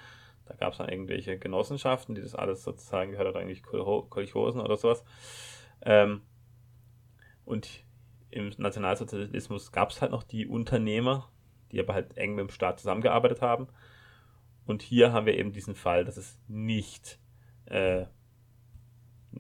Da 0.47 0.55
gab 0.55 0.73
es 0.73 0.79
dann 0.79 0.89
irgendwelche 0.89 1.39
Genossenschaften, 1.39 2.15
die 2.15 2.21
das 2.21 2.35
alles 2.35 2.63
sozusagen 2.63 3.13
gehört 3.13 3.29
hat, 3.29 3.37
eigentlich 3.37 3.63
Kolchosen 3.63 4.61
oder 4.61 4.77
sowas. 4.77 5.03
Ähm, 5.83 6.23
und 7.45 7.85
im 8.35 8.53
Nationalsozialismus 8.59 9.73
gab 9.73 9.91
es 9.91 10.03
halt 10.03 10.13
noch 10.13 10.23
die 10.25 10.47
Unternehmer, 10.47 11.31
die 11.73 11.81
aber 11.81 11.95
halt 11.95 12.17
eng 12.17 12.35
mit 12.35 12.49
dem 12.49 12.51
Staat 12.51 12.81
zusammengearbeitet 12.81 13.41
haben. 13.43 13.69
Und 14.67 14.83
hier 14.83 15.13
haben 15.13 15.27
wir 15.27 15.37
eben 15.39 15.53
diesen 15.53 15.75
Fall, 15.75 16.05
dass 16.05 16.17
es 16.17 16.39
nicht, 16.49 17.19
äh, 17.67 18.07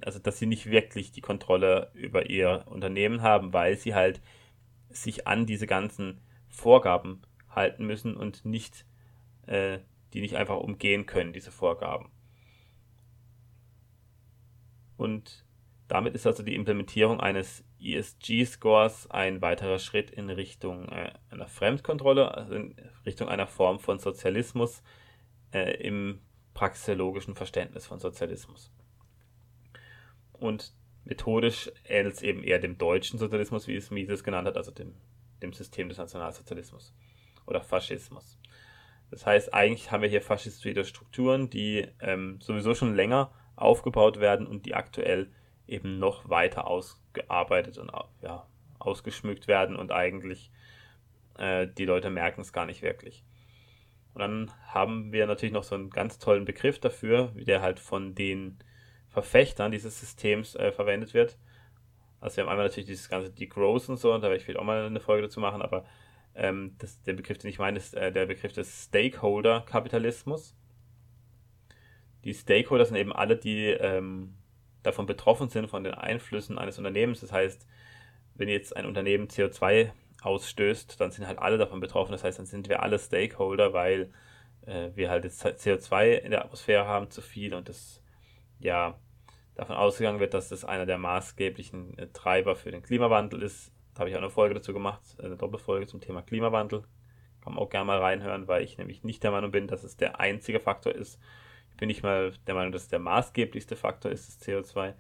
also 0.02 0.18
dass 0.18 0.38
sie 0.38 0.46
nicht 0.46 0.66
wirklich 0.66 1.12
die 1.12 1.20
Kontrolle 1.20 1.90
über 1.94 2.28
ihr 2.30 2.64
Unternehmen 2.66 3.22
haben, 3.22 3.52
weil 3.52 3.76
sie 3.76 3.94
halt 3.94 4.20
sich 4.90 5.26
an 5.26 5.46
diese 5.46 5.66
ganzen 5.66 6.20
Vorgaben 6.48 7.22
halten 7.48 7.86
müssen 7.86 8.16
und 8.16 8.44
nicht, 8.44 8.86
äh, 9.46 9.78
die 10.12 10.20
nicht 10.20 10.36
einfach 10.36 10.56
umgehen 10.56 11.06
können, 11.06 11.32
diese 11.32 11.50
Vorgaben. 11.50 12.10
Und 14.96 15.44
Damit 15.88 16.14
ist 16.14 16.26
also 16.26 16.42
die 16.42 16.54
Implementierung 16.54 17.20
eines 17.20 17.62
ESG-Scores 17.84 19.10
ein 19.10 19.42
weiterer 19.42 19.78
Schritt 19.78 20.10
in 20.10 20.30
Richtung 20.30 20.88
äh, 20.88 21.12
einer 21.30 21.46
Fremdkontrolle, 21.46 22.34
also 22.34 22.54
in 22.54 22.74
Richtung 23.04 23.28
einer 23.28 23.46
Form 23.46 23.78
von 23.78 23.98
Sozialismus 23.98 24.82
äh, 25.52 25.76
im 25.82 26.20
praxeologischen 26.54 27.34
Verständnis 27.34 27.86
von 27.86 28.00
Sozialismus. 28.00 28.72
Und 30.32 30.72
methodisch 31.04 31.70
ähnelt 31.84 32.14
es 32.14 32.22
eben 32.22 32.42
eher 32.42 32.58
dem 32.58 32.78
deutschen 32.78 33.18
Sozialismus, 33.18 33.66
wie 33.66 33.76
es 33.76 33.90
Mises 33.90 34.24
genannt 34.24 34.48
hat, 34.48 34.56
also 34.56 34.70
dem, 34.70 34.94
dem 35.42 35.52
System 35.52 35.88
des 35.88 35.98
Nationalsozialismus 35.98 36.94
oder 37.46 37.60
Faschismus. 37.60 38.38
Das 39.10 39.26
heißt, 39.26 39.52
eigentlich 39.52 39.90
haben 39.90 40.02
wir 40.02 40.08
hier 40.08 40.22
faschistische 40.22 40.84
Strukturen, 40.84 41.50
die 41.50 41.86
ähm, 42.00 42.40
sowieso 42.40 42.74
schon 42.74 42.94
länger 42.94 43.32
aufgebaut 43.54 44.18
werden 44.18 44.46
und 44.46 44.66
die 44.66 44.74
aktuell 44.74 45.30
eben 45.66 45.98
noch 45.98 46.28
weiter 46.28 46.66
ausgearbeitet 46.66 47.78
und 47.78 47.90
ja, 48.22 48.46
ausgeschmückt 48.78 49.48
werden 49.48 49.76
und 49.76 49.92
eigentlich 49.92 50.50
äh, 51.38 51.66
die 51.66 51.84
Leute 51.84 52.10
merken 52.10 52.40
es 52.40 52.52
gar 52.52 52.66
nicht 52.66 52.82
wirklich. 52.82 53.24
Und 54.12 54.20
dann 54.20 54.50
haben 54.68 55.12
wir 55.12 55.26
natürlich 55.26 55.52
noch 55.52 55.64
so 55.64 55.74
einen 55.74 55.90
ganz 55.90 56.18
tollen 56.18 56.44
Begriff 56.44 56.78
dafür, 56.78 57.32
wie 57.34 57.44
der 57.44 57.62
halt 57.62 57.80
von 57.80 58.14
den 58.14 58.58
Verfechtern 59.08 59.72
dieses 59.72 59.98
Systems 59.98 60.54
äh, 60.54 60.70
verwendet 60.70 61.14
wird. 61.14 61.38
Also 62.20 62.36
wir 62.36 62.44
haben 62.44 62.50
einmal 62.50 62.66
natürlich 62.66 62.86
dieses 62.86 63.08
ganze 63.08 63.30
Degrowth 63.30 63.88
und 63.88 63.96
so, 63.96 64.12
und 64.12 64.20
da 64.20 64.28
werde 64.28 64.36
ich 64.36 64.44
vielleicht 64.44 64.60
auch 64.60 64.64
mal 64.64 64.86
eine 64.86 65.00
Folge 65.00 65.22
dazu 65.22 65.40
machen, 65.40 65.62
aber 65.62 65.84
ähm, 66.34 66.74
das, 66.78 67.02
der 67.02 67.12
Begriff, 67.14 67.38
den 67.38 67.50
ich 67.50 67.58
meine, 67.58 67.76
ist 67.76 67.94
äh, 67.94 68.12
der 68.12 68.26
Begriff 68.26 68.52
des 68.52 68.84
Stakeholder-Kapitalismus. 68.84 70.56
Die 72.24 72.34
Stakeholder 72.34 72.86
sind 72.86 72.96
eben 72.96 73.12
alle, 73.12 73.36
die 73.36 73.66
ähm, 73.66 74.34
davon 74.84 75.06
betroffen 75.06 75.48
sind, 75.48 75.68
von 75.68 75.82
den 75.82 75.94
Einflüssen 75.94 76.58
eines 76.58 76.78
Unternehmens. 76.78 77.20
Das 77.20 77.32
heißt, 77.32 77.66
wenn 78.34 78.48
jetzt 78.48 78.76
ein 78.76 78.86
Unternehmen 78.86 79.28
CO2 79.28 79.90
ausstößt, 80.22 81.00
dann 81.00 81.10
sind 81.10 81.26
halt 81.26 81.38
alle 81.38 81.58
davon 81.58 81.80
betroffen. 81.80 82.12
Das 82.12 82.24
heißt, 82.24 82.38
dann 82.38 82.46
sind 82.46 82.68
wir 82.68 82.82
alle 82.82 82.98
Stakeholder, 82.98 83.72
weil 83.72 84.12
äh, 84.66 84.90
wir 84.94 85.10
halt 85.10 85.24
jetzt 85.24 85.44
CO2 85.44 86.14
in 86.14 86.30
der 86.30 86.44
Atmosphäre 86.44 86.86
haben 86.86 87.10
zu 87.10 87.20
viel 87.20 87.54
und 87.54 87.68
das 87.68 88.02
ja 88.60 88.98
davon 89.54 89.76
ausgegangen 89.76 90.20
wird, 90.20 90.34
dass 90.34 90.48
das 90.48 90.64
einer 90.64 90.86
der 90.86 90.98
maßgeblichen 90.98 91.98
äh, 91.98 92.08
Treiber 92.12 92.56
für 92.56 92.70
den 92.70 92.82
Klimawandel 92.82 93.42
ist. 93.42 93.72
Da 93.94 94.00
habe 94.00 94.10
ich 94.10 94.16
auch 94.16 94.20
eine 94.20 94.30
Folge 94.30 94.54
dazu 94.54 94.72
gemacht, 94.72 95.02
eine 95.22 95.36
Doppelfolge 95.36 95.86
zum 95.86 96.00
Thema 96.00 96.22
Klimawandel. 96.22 96.82
Kann 97.42 97.54
man 97.54 97.62
auch 97.62 97.70
gerne 97.70 97.86
mal 97.86 97.98
reinhören, 97.98 98.48
weil 98.48 98.64
ich 98.64 98.78
nämlich 98.78 99.04
nicht 99.04 99.22
der 99.22 99.30
Meinung 99.30 99.50
bin, 99.50 99.68
dass 99.68 99.84
es 99.84 99.96
der 99.96 100.18
einzige 100.18 100.58
Faktor 100.58 100.94
ist, 100.94 101.20
bin 101.76 101.90
ich 101.90 102.02
mal 102.02 102.32
der 102.46 102.54
Meinung, 102.54 102.72
dass 102.72 102.88
der 102.88 102.98
maßgeblichste 102.98 103.76
Faktor 103.76 104.10
ist, 104.10 104.28
das 104.28 104.48
CO2. 104.48 104.94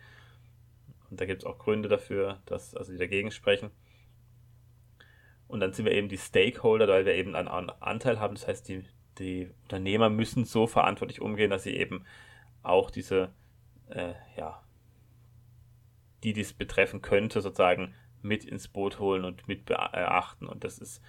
Und 1.10 1.20
da 1.20 1.26
gibt 1.26 1.42
es 1.42 1.46
auch 1.46 1.58
Gründe 1.58 1.88
dafür, 1.88 2.40
dass, 2.46 2.74
also 2.74 2.92
die 2.92 2.98
dagegen 2.98 3.30
sprechen. 3.30 3.70
Und 5.46 5.60
dann 5.60 5.72
sind 5.72 5.84
wir 5.84 5.92
eben 5.92 6.08
die 6.08 6.18
Stakeholder, 6.18 6.88
weil 6.88 7.06
wir 7.06 7.14
eben 7.14 7.36
einen 7.36 7.48
Anteil 7.48 8.18
haben. 8.18 8.34
Das 8.34 8.48
heißt, 8.48 8.68
die, 8.68 8.84
die 9.18 9.50
Unternehmer 9.62 10.10
müssen 10.10 10.44
so 10.44 10.66
verantwortlich 10.66 11.20
umgehen, 11.20 11.50
dass 11.50 11.62
sie 11.62 11.76
eben 11.76 12.04
auch 12.62 12.90
diese, 12.90 13.32
äh, 13.88 14.14
ja, 14.36 14.62
die 16.24 16.32
dies 16.32 16.54
betreffen 16.54 17.02
könnte, 17.02 17.40
sozusagen 17.40 17.94
mit 18.22 18.44
ins 18.44 18.68
Boot 18.68 18.98
holen 18.98 19.24
und 19.24 19.46
mit 19.46 19.66
beachten. 19.66 20.46
Und 20.46 20.64
das 20.64 20.78
ist 20.78 21.02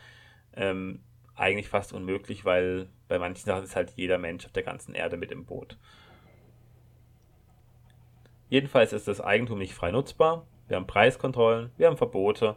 ähm, 0.54 1.02
eigentlich 1.36 1.70
fast 1.70 1.94
unmöglich, 1.94 2.46
weil 2.46 2.88
bei 3.08 3.20
manchen 3.20 3.46
Sachen 3.46 3.64
ist 3.64 3.76
halt 3.76 3.94
jeder 3.96 4.18
Mensch 4.18 4.46
auf 4.46 4.52
der 4.52 4.64
ganzen 4.64 4.96
Erde 4.96 5.18
mit 5.18 5.32
im 5.32 5.46
Boot. 5.46 5.78
Jedenfalls 8.50 8.94
ist 8.94 9.08
das 9.08 9.22
Eigentum 9.22 9.60
nicht 9.60 9.74
frei 9.74 9.92
nutzbar. 9.92 10.48
Wir 10.68 10.78
haben 10.78 10.88
Preiskontrollen, 10.88 11.72
wir 11.78 11.88
haben 11.88 11.98
Verbote. 11.98 12.56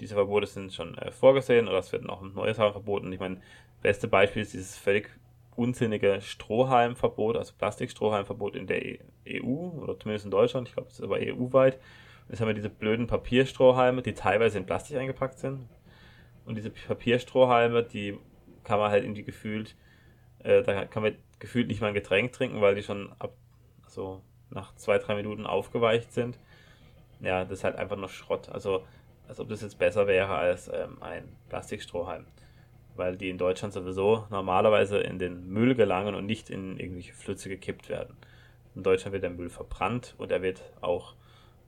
Diese 0.00 0.14
Verbote 0.14 0.46
sind 0.46 0.72
schon 0.72 0.96
äh, 0.98 1.12
vorgesehen 1.12 1.68
oder 1.68 1.78
es 1.78 1.92
wird 1.92 2.04
noch 2.04 2.22
ein 2.22 2.34
neues 2.34 2.56
Sachen 2.56 2.72
verboten. 2.72 3.12
Ich 3.12 3.20
meine, 3.20 3.40
beste 3.82 4.08
Beispiel 4.08 4.42
ist 4.42 4.54
dieses 4.54 4.76
völlig 4.76 5.10
unsinnige 5.56 6.20
Strohhalmverbot, 6.22 7.36
also 7.36 7.52
Plastikstrohhalmverbot 7.58 8.56
in 8.56 8.66
der 8.66 8.98
EU 9.28 9.70
oder 9.80 9.98
zumindest 9.98 10.24
in 10.24 10.30
Deutschland. 10.30 10.68
Ich 10.68 10.74
glaube, 10.74 10.88
es 10.88 10.98
ist 10.98 11.04
aber 11.04 11.18
EU-weit. 11.20 11.78
Jetzt 12.28 12.40
haben 12.40 12.48
wir 12.48 12.54
diese 12.54 12.70
blöden 12.70 13.06
Papierstrohhalme, 13.06 14.02
die 14.02 14.14
teilweise 14.14 14.58
in 14.58 14.64
Plastik 14.64 14.96
eingepackt 14.96 15.38
sind. 15.38 15.68
Und 16.50 16.56
diese 16.56 16.70
Papierstrohhalme, 16.70 17.84
die 17.84 18.18
kann 18.64 18.80
man 18.80 18.90
halt 18.90 19.04
irgendwie 19.04 19.22
gefühlt, 19.22 19.76
äh, 20.40 20.64
da 20.64 20.84
kann 20.84 21.04
man 21.04 21.14
gefühlt 21.38 21.68
nicht 21.68 21.80
mal 21.80 21.86
ein 21.86 21.94
Getränk 21.94 22.32
trinken, 22.32 22.60
weil 22.60 22.74
die 22.74 22.82
schon 22.82 23.12
ab, 23.20 23.34
so 23.86 24.20
nach 24.50 24.74
zwei, 24.74 24.98
drei 24.98 25.14
Minuten 25.14 25.46
aufgeweicht 25.46 26.12
sind. 26.12 26.40
Ja, 27.20 27.44
das 27.44 27.60
ist 27.60 27.64
halt 27.64 27.76
einfach 27.76 27.96
nur 27.96 28.08
Schrott. 28.08 28.48
Also, 28.48 28.84
als 29.28 29.38
ob 29.38 29.48
das 29.48 29.60
jetzt 29.60 29.78
besser 29.78 30.08
wäre 30.08 30.34
als 30.34 30.66
ähm, 30.66 31.00
ein 31.00 31.36
Plastikstrohhalm. 31.50 32.26
Weil 32.96 33.16
die 33.16 33.30
in 33.30 33.38
Deutschland 33.38 33.72
sowieso 33.72 34.26
normalerweise 34.30 34.98
in 34.98 35.20
den 35.20 35.46
Müll 35.46 35.76
gelangen 35.76 36.16
und 36.16 36.26
nicht 36.26 36.50
in 36.50 36.80
irgendwelche 36.80 37.12
Flüsse 37.12 37.48
gekippt 37.48 37.88
werden. 37.88 38.16
In 38.74 38.82
Deutschland 38.82 39.12
wird 39.12 39.22
der 39.22 39.30
Müll 39.30 39.50
verbrannt 39.50 40.16
und 40.18 40.32
er 40.32 40.42
wird 40.42 40.64
auch 40.80 41.14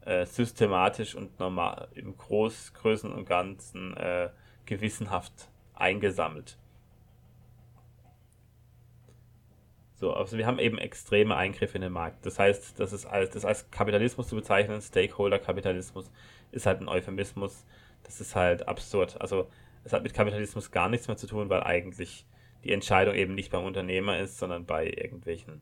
äh, 0.04 0.26
systematisch 0.26 1.14
und 1.14 1.38
normal 1.38 1.86
im 1.94 2.16
Groß, 2.16 2.74
Größen 2.74 3.12
und 3.12 3.26
Ganzen 3.26 3.96
äh, 3.96 4.30
gewissenhaft 4.66 5.48
eingesammelt. 5.75 6.59
So, 9.94 10.12
also 10.12 10.37
wir 10.37 10.46
haben 10.46 10.59
eben 10.59 10.79
extreme 10.79 11.37
Eingriffe 11.37 11.77
in 11.77 11.83
den 11.83 11.92
Markt. 11.92 12.27
Das 12.27 12.38
heißt, 12.38 12.81
das 12.81 12.92
ist 12.92 13.07
als, 13.07 13.31
das 13.31 13.44
als 13.44 13.70
Kapitalismus 13.70 14.29
zu 14.29 14.35
bezeichnen, 14.35 14.81
Stakeholder-Kapitalismus, 14.81 16.11
ist 16.51 16.66
halt 16.66 16.81
ein 16.81 16.88
Euphemismus. 16.88 17.64
Das 18.03 18.20
ist 18.20 18.35
halt 18.35 18.66
absurd. 18.66 19.20
Also 19.20 19.48
es 19.85 19.92
hat 19.92 20.03
mit 20.03 20.12
Kapitalismus 20.12 20.72
gar 20.72 20.88
nichts 20.88 21.07
mehr 21.07 21.16
zu 21.16 21.29
tun, 21.29 21.48
weil 21.51 21.62
eigentlich 21.62 22.27
die 22.64 22.72
Entscheidung 22.72 23.14
eben 23.14 23.37
nicht 23.37 23.53
beim 23.53 23.64
Unternehmer 23.64 24.18
ist, 24.18 24.38
sondern 24.38 24.66
bei 24.66 24.87
irgendwelchen 24.87 25.61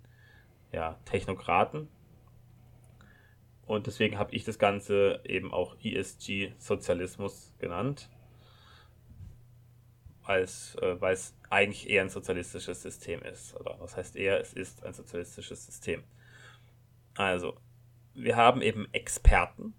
ja, 0.73 0.99
Technokraten. 1.05 1.89
Und 3.67 3.87
deswegen 3.87 4.19
habe 4.19 4.35
ich 4.35 4.45
das 4.45 4.59
Ganze 4.59 5.21
eben 5.25 5.53
auch 5.53 5.77
ESG-Sozialismus 5.83 7.55
genannt 7.59 8.09
als 10.31 10.77
äh, 10.77 11.01
weil 11.01 11.14
es 11.14 11.35
eigentlich 11.51 11.90
eher 11.90 12.03
ein 12.03 12.09
sozialistisches 12.09 12.83
System 12.83 13.21
ist. 13.23 13.59
Oder 13.59 13.77
was 13.81 13.97
heißt 13.97 14.14
eher, 14.14 14.40
es 14.40 14.53
ist 14.53 14.85
ein 14.85 14.95
sozialistisches 14.95 15.66
System. 15.66 16.05
Also, 17.16 17.59
wir 18.14 18.37
haben 18.37 18.62
eben 18.62 18.87
Experten 18.93 19.75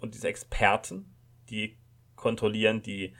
und 0.00 0.14
diese 0.14 0.26
Experten, 0.26 1.14
die 1.50 1.78
kontrollieren 2.16 2.82
die 2.82 3.14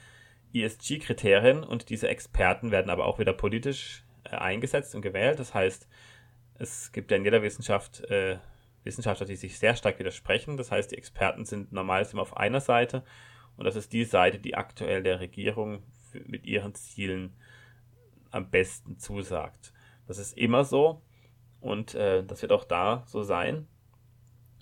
ESG-Kriterien 0.53 1.63
und 1.63 1.89
diese 1.89 2.09
Experten 2.09 2.71
werden 2.71 2.89
aber 2.89 3.05
auch 3.05 3.17
wieder 3.17 3.33
politisch 3.33 4.03
äh, 4.25 4.35
eingesetzt 4.35 4.93
und 4.93 5.01
gewählt. 5.01 5.39
Das 5.39 5.53
heißt, 5.53 5.87
es 6.55 6.91
gibt 6.91 7.11
ja 7.11 7.17
in 7.17 7.23
jeder 7.23 7.41
Wissenschaft 7.41 8.01
äh, 8.09 8.39
Wissenschaftler, 8.83 9.25
die 9.25 9.37
sich 9.37 9.57
sehr 9.57 9.77
stark 9.77 9.99
widersprechen. 9.99 10.57
Das 10.57 10.69
heißt, 10.69 10.91
die 10.91 10.97
Experten 10.97 11.45
sind 11.45 11.71
normalerweise 11.71 12.11
immer 12.11 12.23
auf 12.23 12.35
einer 12.35 12.59
Seite 12.59 13.05
und 13.55 13.63
das 13.63 13.77
ist 13.77 13.93
die 13.93 14.03
Seite, 14.03 14.39
die 14.39 14.55
aktuell 14.55 15.01
der 15.01 15.21
Regierung 15.21 15.83
mit 16.25 16.45
ihren 16.45 16.75
Zielen 16.75 17.33
am 18.31 18.49
besten 18.49 18.97
zusagt. 18.97 19.73
Das 20.07 20.17
ist 20.17 20.37
immer 20.37 20.63
so 20.63 21.01
und 21.61 21.95
äh, 21.95 22.23
das 22.23 22.41
wird 22.41 22.51
auch 22.51 22.65
da 22.65 23.03
so 23.07 23.23
sein. 23.23 23.67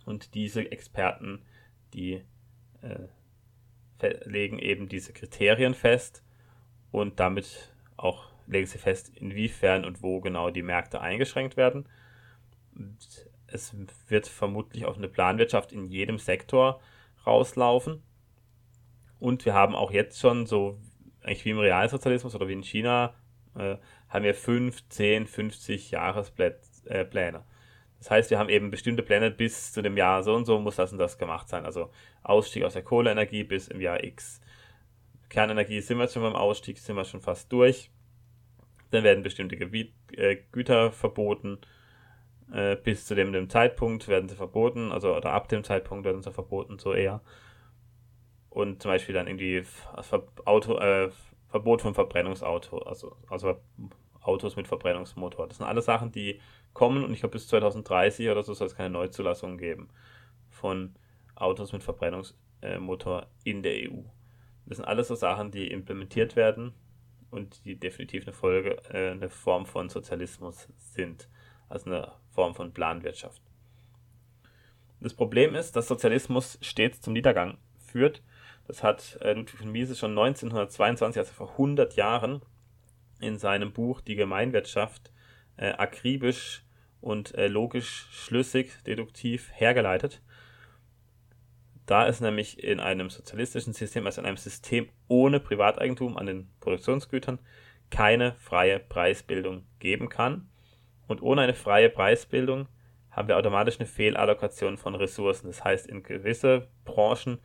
Und 0.05 0.33
diese 0.33 0.71
Experten, 0.71 1.43
die 1.93 2.23
äh, 2.81 3.07
legen 4.25 4.59
eben 4.59 4.87
diese 4.89 5.13
Kriterien 5.13 5.73
fest 5.73 6.23
und 6.91 7.19
damit 7.19 7.73
auch 7.97 8.31
legen 8.47 8.67
sie 8.67 8.77
fest, 8.77 9.11
inwiefern 9.15 9.85
und 9.85 10.03
wo 10.03 10.19
genau 10.19 10.49
die 10.49 10.63
Märkte 10.63 11.01
eingeschränkt 11.01 11.55
werden. 11.55 11.87
Und 12.75 13.29
es 13.47 13.75
wird 14.07 14.27
vermutlich 14.27 14.85
auf 14.85 14.97
eine 14.97 15.07
Planwirtschaft 15.07 15.71
in 15.71 15.87
jedem 15.87 16.17
Sektor 16.17 16.81
rauslaufen. 17.25 18.03
Und 19.19 19.45
wir 19.45 19.53
haben 19.53 19.75
auch 19.75 19.91
jetzt 19.91 20.19
schon 20.19 20.45
so 20.45 20.79
eigentlich 21.23 21.45
wie 21.45 21.51
im 21.51 21.59
Realsozialismus 21.59 22.35
oder 22.35 22.47
wie 22.47 22.53
in 22.53 22.63
China, 22.63 23.13
äh, 23.55 23.77
haben 24.09 24.25
wir 24.25 24.33
5, 24.33 24.87
10, 24.89 25.27
50 25.27 25.91
Jahrespläne. 25.91 27.43
Das 27.99 28.09
heißt, 28.09 28.31
wir 28.31 28.39
haben 28.39 28.49
eben 28.49 28.71
bestimmte 28.71 29.03
Pläne 29.03 29.29
bis 29.29 29.73
zu 29.73 29.81
dem 29.81 29.95
Jahr 29.95 30.23
so 30.23 30.33
und 30.33 30.45
so 30.45 30.59
muss 30.59 30.77
das 30.77 30.91
und 30.91 30.97
das 30.97 31.17
gemacht 31.17 31.47
sein. 31.47 31.65
Also 31.65 31.91
Ausstieg 32.23 32.63
aus 32.63 32.73
der 32.73 32.83
Kohleenergie 32.83 33.43
bis 33.43 33.67
im 33.67 33.79
Jahr 33.79 34.03
X. 34.03 34.41
Kernenergie 35.29 35.81
sind 35.81 35.99
wir 35.99 36.07
schon 36.07 36.23
beim 36.23 36.35
Ausstieg, 36.35 36.79
sind 36.79 36.95
wir 36.95 37.05
schon 37.05 37.21
fast 37.21 37.51
durch. 37.51 37.91
Dann 38.89 39.03
werden 39.03 39.23
bestimmte 39.23 39.55
Gebiet, 39.55 39.93
äh, 40.13 40.37
Güter 40.51 40.91
verboten. 40.91 41.59
Äh, 42.51 42.75
bis 42.75 43.05
zu 43.05 43.15
dem, 43.15 43.31
dem 43.31 43.49
Zeitpunkt 43.49 44.07
werden 44.07 44.27
sie 44.27 44.35
verboten, 44.35 44.91
also 44.91 45.15
oder 45.15 45.31
ab 45.31 45.47
dem 45.47 45.63
Zeitpunkt 45.63 46.03
werden 46.03 46.21
sie 46.21 46.31
verboten, 46.31 46.79
so 46.79 46.93
eher 46.93 47.21
und 48.51 48.81
zum 48.81 48.91
Beispiel 48.91 49.15
dann 49.15 49.27
irgendwie 49.27 49.63
Auto, 50.45 50.77
äh, 50.77 51.09
Verbot 51.47 51.81
von 51.81 51.95
Verbrennungsauto, 51.95 52.77
also, 52.79 53.15
also 53.29 53.55
Autos 54.21 54.55
mit 54.55 54.67
Verbrennungsmotor. 54.67 55.47
Das 55.47 55.57
sind 55.57 55.65
alles 55.65 55.85
Sachen, 55.85 56.11
die 56.11 56.39
kommen 56.73 57.03
und 57.03 57.13
ich 57.13 57.21
glaube 57.21 57.33
bis 57.33 57.47
2030 57.47 58.29
oder 58.29 58.43
so 58.43 58.53
soll 58.53 58.67
es 58.67 58.75
keine 58.75 58.91
Neuzulassungen 58.91 59.57
geben 59.57 59.89
von 60.49 60.93
Autos 61.35 61.71
mit 61.71 61.81
Verbrennungsmotor 61.81 63.27
in 63.43 63.63
der 63.63 63.89
EU. 63.89 64.03
Das 64.65 64.77
sind 64.77 64.85
alles 64.85 65.07
so 65.07 65.15
Sachen, 65.15 65.51
die 65.51 65.71
implementiert 65.71 66.35
werden 66.35 66.73
und 67.31 67.65
die 67.65 67.79
definitiv 67.79 68.23
eine 68.23 68.33
Folge, 68.33 68.77
äh, 68.93 69.11
eine 69.11 69.29
Form 69.29 69.65
von 69.65 69.89
Sozialismus 69.89 70.67
sind. 70.77 71.29
Also 71.69 71.89
eine 71.89 72.11
Form 72.29 72.53
von 72.53 72.73
Planwirtschaft. 72.73 73.41
Das 74.99 75.13
Problem 75.13 75.55
ist, 75.55 75.75
dass 75.75 75.87
Sozialismus 75.87 76.59
stets 76.61 77.01
zum 77.01 77.13
Niedergang 77.13 77.57
führt. 77.79 78.21
Das 78.71 78.83
hat 78.83 79.19
Ludwig 79.21 79.59
von 79.59 79.69
Mises 79.69 79.99
schon 79.99 80.11
1922, 80.11 81.19
also 81.19 81.33
vor 81.33 81.51
100 81.51 81.97
Jahren, 81.97 82.41
in 83.19 83.37
seinem 83.37 83.73
Buch 83.73 83.99
Die 83.99 84.15
Gemeinwirtschaft 84.15 85.11
äh, 85.57 85.73
akribisch 85.73 86.63
und 87.01 87.35
äh, 87.35 87.49
logisch 87.49 88.07
schlüssig, 88.11 88.71
deduktiv 88.87 89.51
hergeleitet. 89.53 90.21
Da 91.85 92.07
es 92.07 92.21
nämlich 92.21 92.63
in 92.63 92.79
einem 92.79 93.09
sozialistischen 93.09 93.73
System, 93.73 94.05
also 94.05 94.21
in 94.21 94.27
einem 94.27 94.37
System 94.37 94.87
ohne 95.09 95.41
Privateigentum 95.41 96.15
an 96.15 96.27
den 96.27 96.49
Produktionsgütern, 96.61 97.39
keine 97.89 98.35
freie 98.35 98.79
Preisbildung 98.79 99.65
geben 99.79 100.07
kann. 100.07 100.49
Und 101.07 101.21
ohne 101.21 101.41
eine 101.41 101.55
freie 101.55 101.89
Preisbildung 101.89 102.69
haben 103.09 103.27
wir 103.27 103.37
automatisch 103.37 103.81
eine 103.81 103.87
Fehlallokation 103.87 104.77
von 104.77 104.95
Ressourcen. 104.95 105.47
Das 105.47 105.61
heißt, 105.61 105.87
in 105.87 106.03
gewisse 106.03 106.69
Branchen 106.85 107.39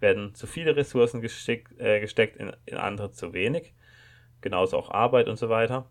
werden 0.00 0.34
zu 0.34 0.46
viele 0.46 0.76
Ressourcen 0.76 1.20
gesteck, 1.20 1.70
äh, 1.78 2.00
gesteckt, 2.00 2.36
in, 2.36 2.52
in 2.66 2.76
andere 2.76 3.12
zu 3.12 3.32
wenig. 3.32 3.74
Genauso 4.40 4.76
auch 4.76 4.90
Arbeit 4.90 5.28
und 5.28 5.36
so 5.36 5.48
weiter. 5.48 5.88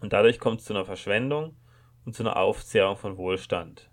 Und 0.00 0.12
dadurch 0.12 0.38
kommt 0.38 0.60
es 0.60 0.66
zu 0.66 0.74
einer 0.74 0.84
Verschwendung 0.84 1.56
und 2.04 2.14
zu 2.14 2.22
einer 2.22 2.36
Aufzehrung 2.36 2.96
von 2.96 3.16
Wohlstand. 3.16 3.90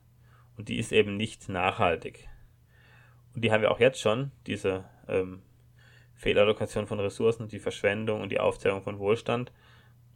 Und 0.57 0.69
die 0.69 0.77
ist 0.77 0.91
eben 0.91 1.17
nicht 1.17 1.49
nachhaltig. 1.49 2.29
Und 3.33 3.43
die 3.43 3.51
haben 3.51 3.61
wir 3.61 3.71
auch 3.71 3.79
jetzt 3.79 3.99
schon, 3.99 4.31
diese 4.47 4.85
ähm, 5.07 5.41
Fehlallokation 6.13 6.87
von 6.87 6.99
Ressourcen, 6.99 7.47
die 7.47 7.59
Verschwendung 7.59 8.21
und 8.21 8.29
die 8.29 8.39
Aufzehrung 8.39 8.81
von 8.81 8.99
Wohlstand. 8.99 9.51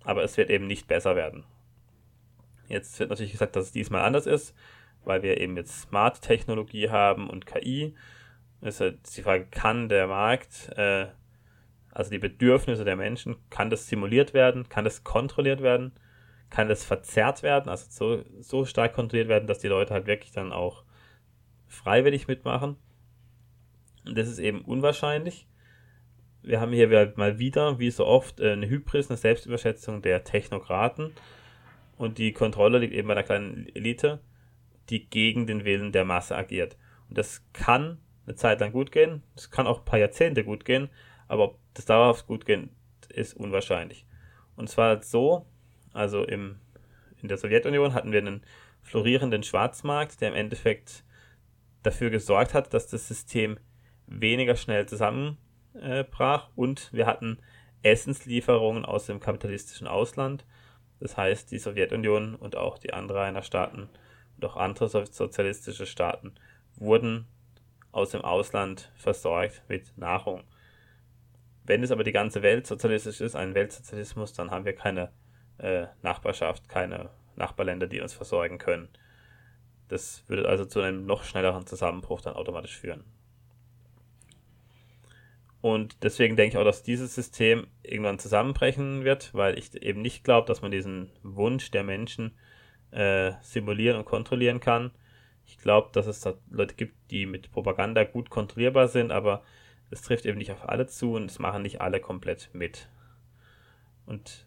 Aber 0.04 0.24
es 0.24 0.38
wird 0.38 0.50
eben 0.50 0.68
nicht 0.68 0.88
besser 0.88 1.16
werden. 1.16 1.44
Jetzt 2.68 3.00
wird 3.00 3.10
natürlich 3.10 3.34
gesagt, 3.34 3.56
dass 3.56 3.66
es 3.66 3.72
diesmal 3.72 4.04
anders 4.04 4.28
ist, 4.28 4.56
weil 5.04 5.24
wir 5.24 5.42
eben 5.42 5.58
jetzt 5.58 5.82
Smart-Technologie 5.82 6.90
haben 6.90 7.30
und 7.30 7.46
KI. 7.46 7.96
Ist 8.62 8.82
halt 8.82 9.00
die 9.16 9.22
Frage, 9.22 9.46
kann 9.50 9.88
der 9.88 10.08
Markt, 10.08 10.70
äh, 10.76 11.08
also 11.92 12.12
die 12.12 12.20
Bedürfnisse 12.20 12.84
der 12.84 12.96
Menschen, 12.96 13.38
kann 13.50 13.70
das 13.70 13.88
simuliert 13.88 14.34
werden, 14.34 14.68
kann 14.68 14.84
das 14.84 15.04
kontrolliert 15.04 15.62
werden, 15.62 15.94
kann 16.50 16.68
das 16.68 16.84
verzerrt 16.84 17.42
werden, 17.42 17.70
also 17.70 17.86
so, 17.90 18.26
so 18.42 18.66
stark 18.66 18.94
kontrolliert 18.94 19.30
werden, 19.30 19.48
dass 19.48 19.60
die 19.60 19.68
Leute 19.68 19.94
halt 19.94 20.08
wirklich 20.08 20.32
dann 20.32 20.52
auch 20.52 20.84
freiwillig 21.68 22.28
mitmachen. 22.28 22.76
Und 24.06 24.18
das 24.18 24.28
ist 24.28 24.40
eben 24.40 24.62
unwahrscheinlich. 24.62 25.48
Wir 26.42 26.60
haben 26.60 26.74
hier 26.74 27.14
mal 27.16 27.38
wieder, 27.40 27.80
wie 27.80 27.92
so 27.92 28.06
oft, 28.06 28.40
äh, 28.40 28.54
eine 28.54 28.68
Hybris, 28.68 29.10
eine 29.10 29.18
Selbstüberschätzung 29.18 30.02
der 30.02 30.24
Technokraten 30.24 31.14
und 31.98 32.18
die 32.18 32.32
Kontrolle 32.32 32.80
liegt 32.80 32.94
eben 32.94 33.10
bei 33.10 33.14
einer 33.14 33.24
kleinen 33.24 33.68
Elite, 33.76 34.20
die 34.90 35.10
gegen 35.10 35.48
den 35.48 35.66
Willen 35.66 35.92
der 35.92 36.06
Masse 36.06 36.36
agiert. 36.36 36.78
Und 37.10 37.18
das 37.18 37.44
kann 37.52 38.00
eine 38.30 38.36
Zeit 38.36 38.60
lang 38.60 38.72
gut 38.72 38.92
gehen, 38.92 39.24
es 39.36 39.50
kann 39.50 39.68
auch 39.68 39.80
ein 39.80 39.86
paar 39.86 40.00
Jahrzehnte 40.00 40.44
gut 40.44 40.64
gehen, 40.64 40.90
aber 41.28 41.44
ob 41.46 41.60
das 41.74 41.86
dauerhaft 41.86 42.28
gut 42.28 42.46
geht, 42.46 42.70
ist 43.10 43.34
unwahrscheinlich. 43.34 44.06
Und 44.56 44.70
zwar 44.70 45.02
so, 45.02 45.48
also 45.94 46.24
im, 46.24 46.60
in 47.22 47.28
der 47.28 47.38
Sowjetunion 47.38 47.94
hatten 47.94 48.12
wir 48.12 48.20
einen 48.20 48.44
florierenden 48.84 49.44
Schwarzmarkt, 49.44 50.22
der 50.22 50.30
im 50.30 50.36
Endeffekt 50.36 51.04
dafür 51.82 52.12
gesorgt 52.12 52.54
hat, 52.54 52.74
dass 52.74 52.88
das 52.88 53.08
System 53.08 53.58
weniger 54.06 54.56
schnell 54.56 54.88
zusammenbrach. 54.88 56.50
Und 56.56 56.94
wir 56.94 57.08
hatten 57.08 57.40
Essenslieferungen 57.82 58.86
aus 58.86 59.06
dem 59.08 59.20
kapitalistischen 59.20 59.88
Ausland. 59.88 60.46
Das 61.00 61.18
heißt, 61.18 61.52
die 61.52 61.60
Sowjetunion 61.60 62.36
und 62.36 62.58
auch 62.58 62.78
die 62.78 62.94
anderen 62.94 63.42
Staaten 63.42 63.90
und 64.36 64.46
auch 64.46 64.58
andere 64.58 64.90
sozialistische 64.90 65.86
Staaten 65.86 66.36
wurden 66.76 67.28
aus 67.92 68.12
dem 68.12 68.22
Ausland 68.22 68.92
versorgt 68.96 69.64
mit 69.68 69.98
Nahrung. 69.98 70.44
Wenn 71.64 71.84
es 71.84 71.92
aber 71.92 72.04
die 72.04 72.12
ganze 72.12 72.42
Welt 72.42 72.66
sozialistisch 72.66 73.22
ist, 73.22 73.36
ein 73.36 73.56
Weltsozialismus, 73.56 74.34
dann 74.34 74.52
haben 74.52 74.66
wir 74.66 74.74
keine 74.74 75.12
äh, 75.58 75.88
Nachbarschaft, 76.02 76.68
keine 76.70 77.10
Nachbarländer, 77.36 77.88
die 77.88 78.02
uns 78.02 78.14
versorgen 78.14 78.58
können. 78.58 78.90
Das 79.88 80.24
würde 80.28 80.48
also 80.48 80.66
zu 80.66 80.82
einem 80.82 81.06
noch 81.06 81.24
schnelleren 81.24 81.66
Zusammenbruch 81.66 82.22
dann 82.22 82.36
automatisch 82.36 82.78
führen. 82.78 83.04
Und 85.62 86.04
deswegen 86.04 86.36
denke 86.36 86.56
ich 86.56 86.58
auch, 86.58 86.64
dass 86.66 86.84
dieses 86.84 87.14
System 87.14 87.68
irgendwann 87.84 88.20
zusammenbrechen 88.20 89.04
wird, 89.04 89.34
weil 89.34 89.58
ich 89.58 89.76
eben 89.82 90.02
nicht 90.02 90.24
glaube, 90.24 90.48
dass 90.48 90.62
man 90.62 90.72
diesen 90.72 91.12
Wunsch 91.22 91.70
der 91.72 91.84
Menschen 91.84 92.38
äh, 92.92 93.34
simulieren 93.42 93.98
und 93.98 94.06
kontrollieren 94.06 94.60
kann. 94.60 94.92
Ich 95.50 95.58
glaube, 95.58 95.90
dass 95.94 96.06
es 96.06 96.22
da 96.22 96.36
Leute 96.52 96.76
gibt, 96.76 96.94
die 97.10 97.26
mit 97.26 97.52
Propaganda 97.52 98.04
gut 98.04 98.30
kontrollierbar 98.30 98.88
sind, 98.88 99.12
aber 99.12 99.44
es 99.90 100.04
trifft 100.04 100.28
eben 100.28 100.38
nicht 100.38 100.52
auf 100.52 100.70
alle 100.70 100.86
zu 100.86 101.14
und 101.14 101.32
es 101.32 101.40
machen 101.40 101.64
nicht 101.64 101.82
alle 101.82 102.00
komplett 102.00 102.52
mit. 102.54 102.88
Und 104.06 104.46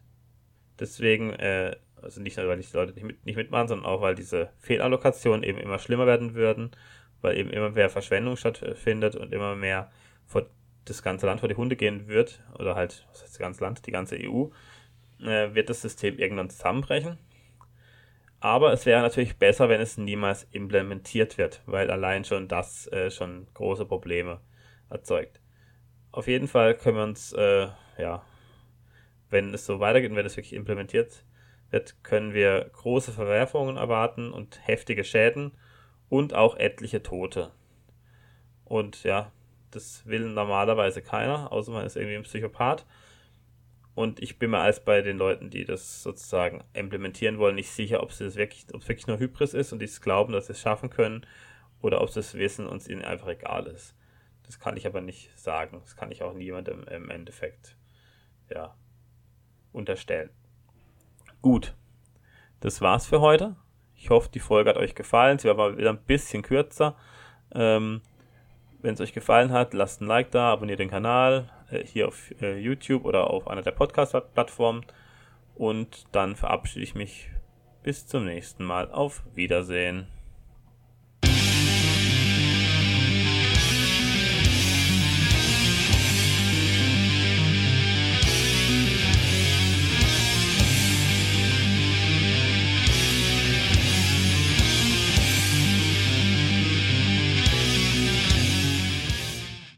deswegen, 0.79 1.31
äh, 1.33 1.75
also 2.01 2.21
nicht 2.21 2.37
nur, 2.37 2.47
weil 2.47 2.57
die 2.57 2.67
Leute 2.73 2.93
nicht, 2.93 3.03
mit, 3.03 3.25
nicht 3.25 3.35
mitmachen, 3.35 3.67
sondern 3.67 3.85
auch, 3.85 4.01
weil 4.01 4.15
diese 4.15 4.49
Fehlallokationen 4.59 5.43
eben 5.43 5.57
immer 5.57 5.77
schlimmer 5.77 6.07
werden 6.07 6.35
würden, 6.35 6.71
weil 7.21 7.37
eben 7.37 7.49
immer 7.49 7.69
mehr 7.69 7.89
Verschwendung 7.89 8.37
stattfindet 8.37 9.17
und 9.17 9.33
immer 9.33 9.55
mehr 9.55 9.91
vor 10.25 10.45
das 10.85 11.03
ganze 11.03 11.25
Land 11.25 11.41
vor 11.41 11.49
die 11.49 11.55
Hunde 11.55 11.75
gehen 11.75 12.07
wird, 12.07 12.41
oder 12.57 12.75
halt, 12.75 13.05
was 13.11 13.23
heißt 13.23 13.33
das 13.33 13.39
ganze 13.39 13.63
Land, 13.63 13.85
die 13.87 13.91
ganze 13.91 14.15
EU, 14.15 14.47
äh, 15.21 15.53
wird 15.53 15.69
das 15.69 15.81
System 15.81 16.17
irgendwann 16.17 16.49
zusammenbrechen. 16.49 17.17
Aber 18.43 18.73
es 18.73 18.85
wäre 18.85 19.01
natürlich 19.01 19.37
besser, 19.37 19.69
wenn 19.69 19.79
es 19.79 19.97
niemals 19.97 20.43
implementiert 20.51 21.37
wird, 21.37 21.61
weil 21.65 21.89
allein 21.89 22.25
schon 22.25 22.49
das 22.49 22.87
äh, 22.87 23.09
schon 23.09 23.47
große 23.53 23.85
Probleme 23.85 24.41
erzeugt. 24.89 25.39
Auf 26.11 26.27
jeden 26.27 26.49
Fall 26.49 26.75
können 26.75 26.97
wir 26.97 27.03
uns, 27.03 27.31
äh, 27.31 27.69
ja, 27.97 28.21
wenn 29.29 29.53
es 29.53 29.65
so 29.65 29.79
weitergeht 29.79 30.11
und 30.11 30.17
wenn 30.17 30.25
es 30.25 30.35
wirklich 30.35 30.51
implementiert 30.51 31.23
wird, 31.69 32.03
können 32.03 32.33
wir 32.33 32.69
große 32.73 33.13
Verwerfungen 33.13 33.77
erwarten 33.77 34.33
und 34.33 34.59
heftige 34.67 35.05
Schäden 35.05 35.53
und 36.09 36.33
auch 36.33 36.57
etliche 36.57 37.01
Tote. 37.01 37.51
Und 38.65 39.05
ja, 39.05 39.31
das 39.71 40.05
will 40.05 40.27
normalerweise 40.27 41.01
keiner, 41.01 41.49
außer 41.53 41.71
man 41.71 41.85
ist 41.85 41.95
irgendwie 41.95 42.17
ein 42.17 42.23
Psychopath. 42.23 42.85
Und 43.95 44.21
ich 44.21 44.39
bin 44.39 44.51
mir 44.51 44.59
als 44.59 44.83
bei 44.83 45.01
den 45.01 45.17
Leuten, 45.17 45.49
die 45.49 45.65
das 45.65 46.01
sozusagen 46.01 46.63
implementieren 46.73 47.37
wollen, 47.37 47.55
nicht 47.55 47.69
sicher, 47.69 48.01
ob 48.01 48.09
es 48.09 48.19
wirklich, 48.35 48.65
wirklich 48.71 49.07
nur 49.07 49.19
Hybris 49.19 49.53
ist 49.53 49.71
und 49.71 49.79
die 49.79 49.85
es 49.85 50.01
glauben, 50.01 50.33
dass 50.33 50.47
sie 50.47 50.53
es 50.53 50.61
schaffen 50.61 50.89
können, 50.89 51.25
oder 51.83 52.01
ob 52.01 52.09
sie 52.09 52.21
es 52.21 52.33
wissen 52.33 52.65
und 52.65 52.77
es 52.77 52.87
ihnen 52.87 53.03
einfach 53.03 53.27
egal 53.27 53.67
ist. 53.67 53.95
Das 54.45 54.59
kann 54.59 54.77
ich 54.77 54.87
aber 54.87 55.01
nicht 55.01 55.37
sagen. 55.37 55.79
Das 55.81 55.95
kann 55.95 56.11
ich 56.11 56.23
auch 56.23 56.33
niemandem 56.33 56.85
im 56.85 57.09
Endeffekt 57.09 57.77
ja, 58.49 58.75
unterstellen. 59.71 60.29
Gut, 61.41 61.75
das 62.61 62.81
war's 62.81 63.05
für 63.05 63.19
heute. 63.19 63.57
Ich 63.95 64.09
hoffe, 64.09 64.29
die 64.33 64.39
Folge 64.39 64.69
hat 64.69 64.77
euch 64.77 64.95
gefallen. 64.95 65.39
Sie 65.39 65.47
war 65.47 65.55
mal 65.55 65.77
wieder 65.77 65.91
ein 65.91 66.03
bisschen 66.03 66.41
kürzer. 66.41 66.95
Ähm, 67.53 68.01
wenn 68.81 68.95
es 68.95 69.01
euch 69.01 69.13
gefallen 69.13 69.51
hat, 69.51 69.73
lasst 69.73 70.01
ein 70.01 70.07
Like 70.07 70.31
da, 70.31 70.51
abonniert 70.51 70.79
den 70.79 70.89
Kanal 70.89 71.49
hier 71.79 72.07
auf 72.07 72.33
äh, 72.41 72.57
YouTube 72.57 73.05
oder 73.05 73.29
auf 73.29 73.47
einer 73.47 73.61
der 73.61 73.71
Podcast-Plattformen. 73.71 74.85
Und 75.55 76.05
dann 76.11 76.35
verabschiede 76.35 76.83
ich 76.83 76.95
mich 76.95 77.29
bis 77.83 78.07
zum 78.07 78.25
nächsten 78.25 78.63
Mal. 78.63 78.91
Auf 78.91 79.23
Wiedersehen. 79.35 80.07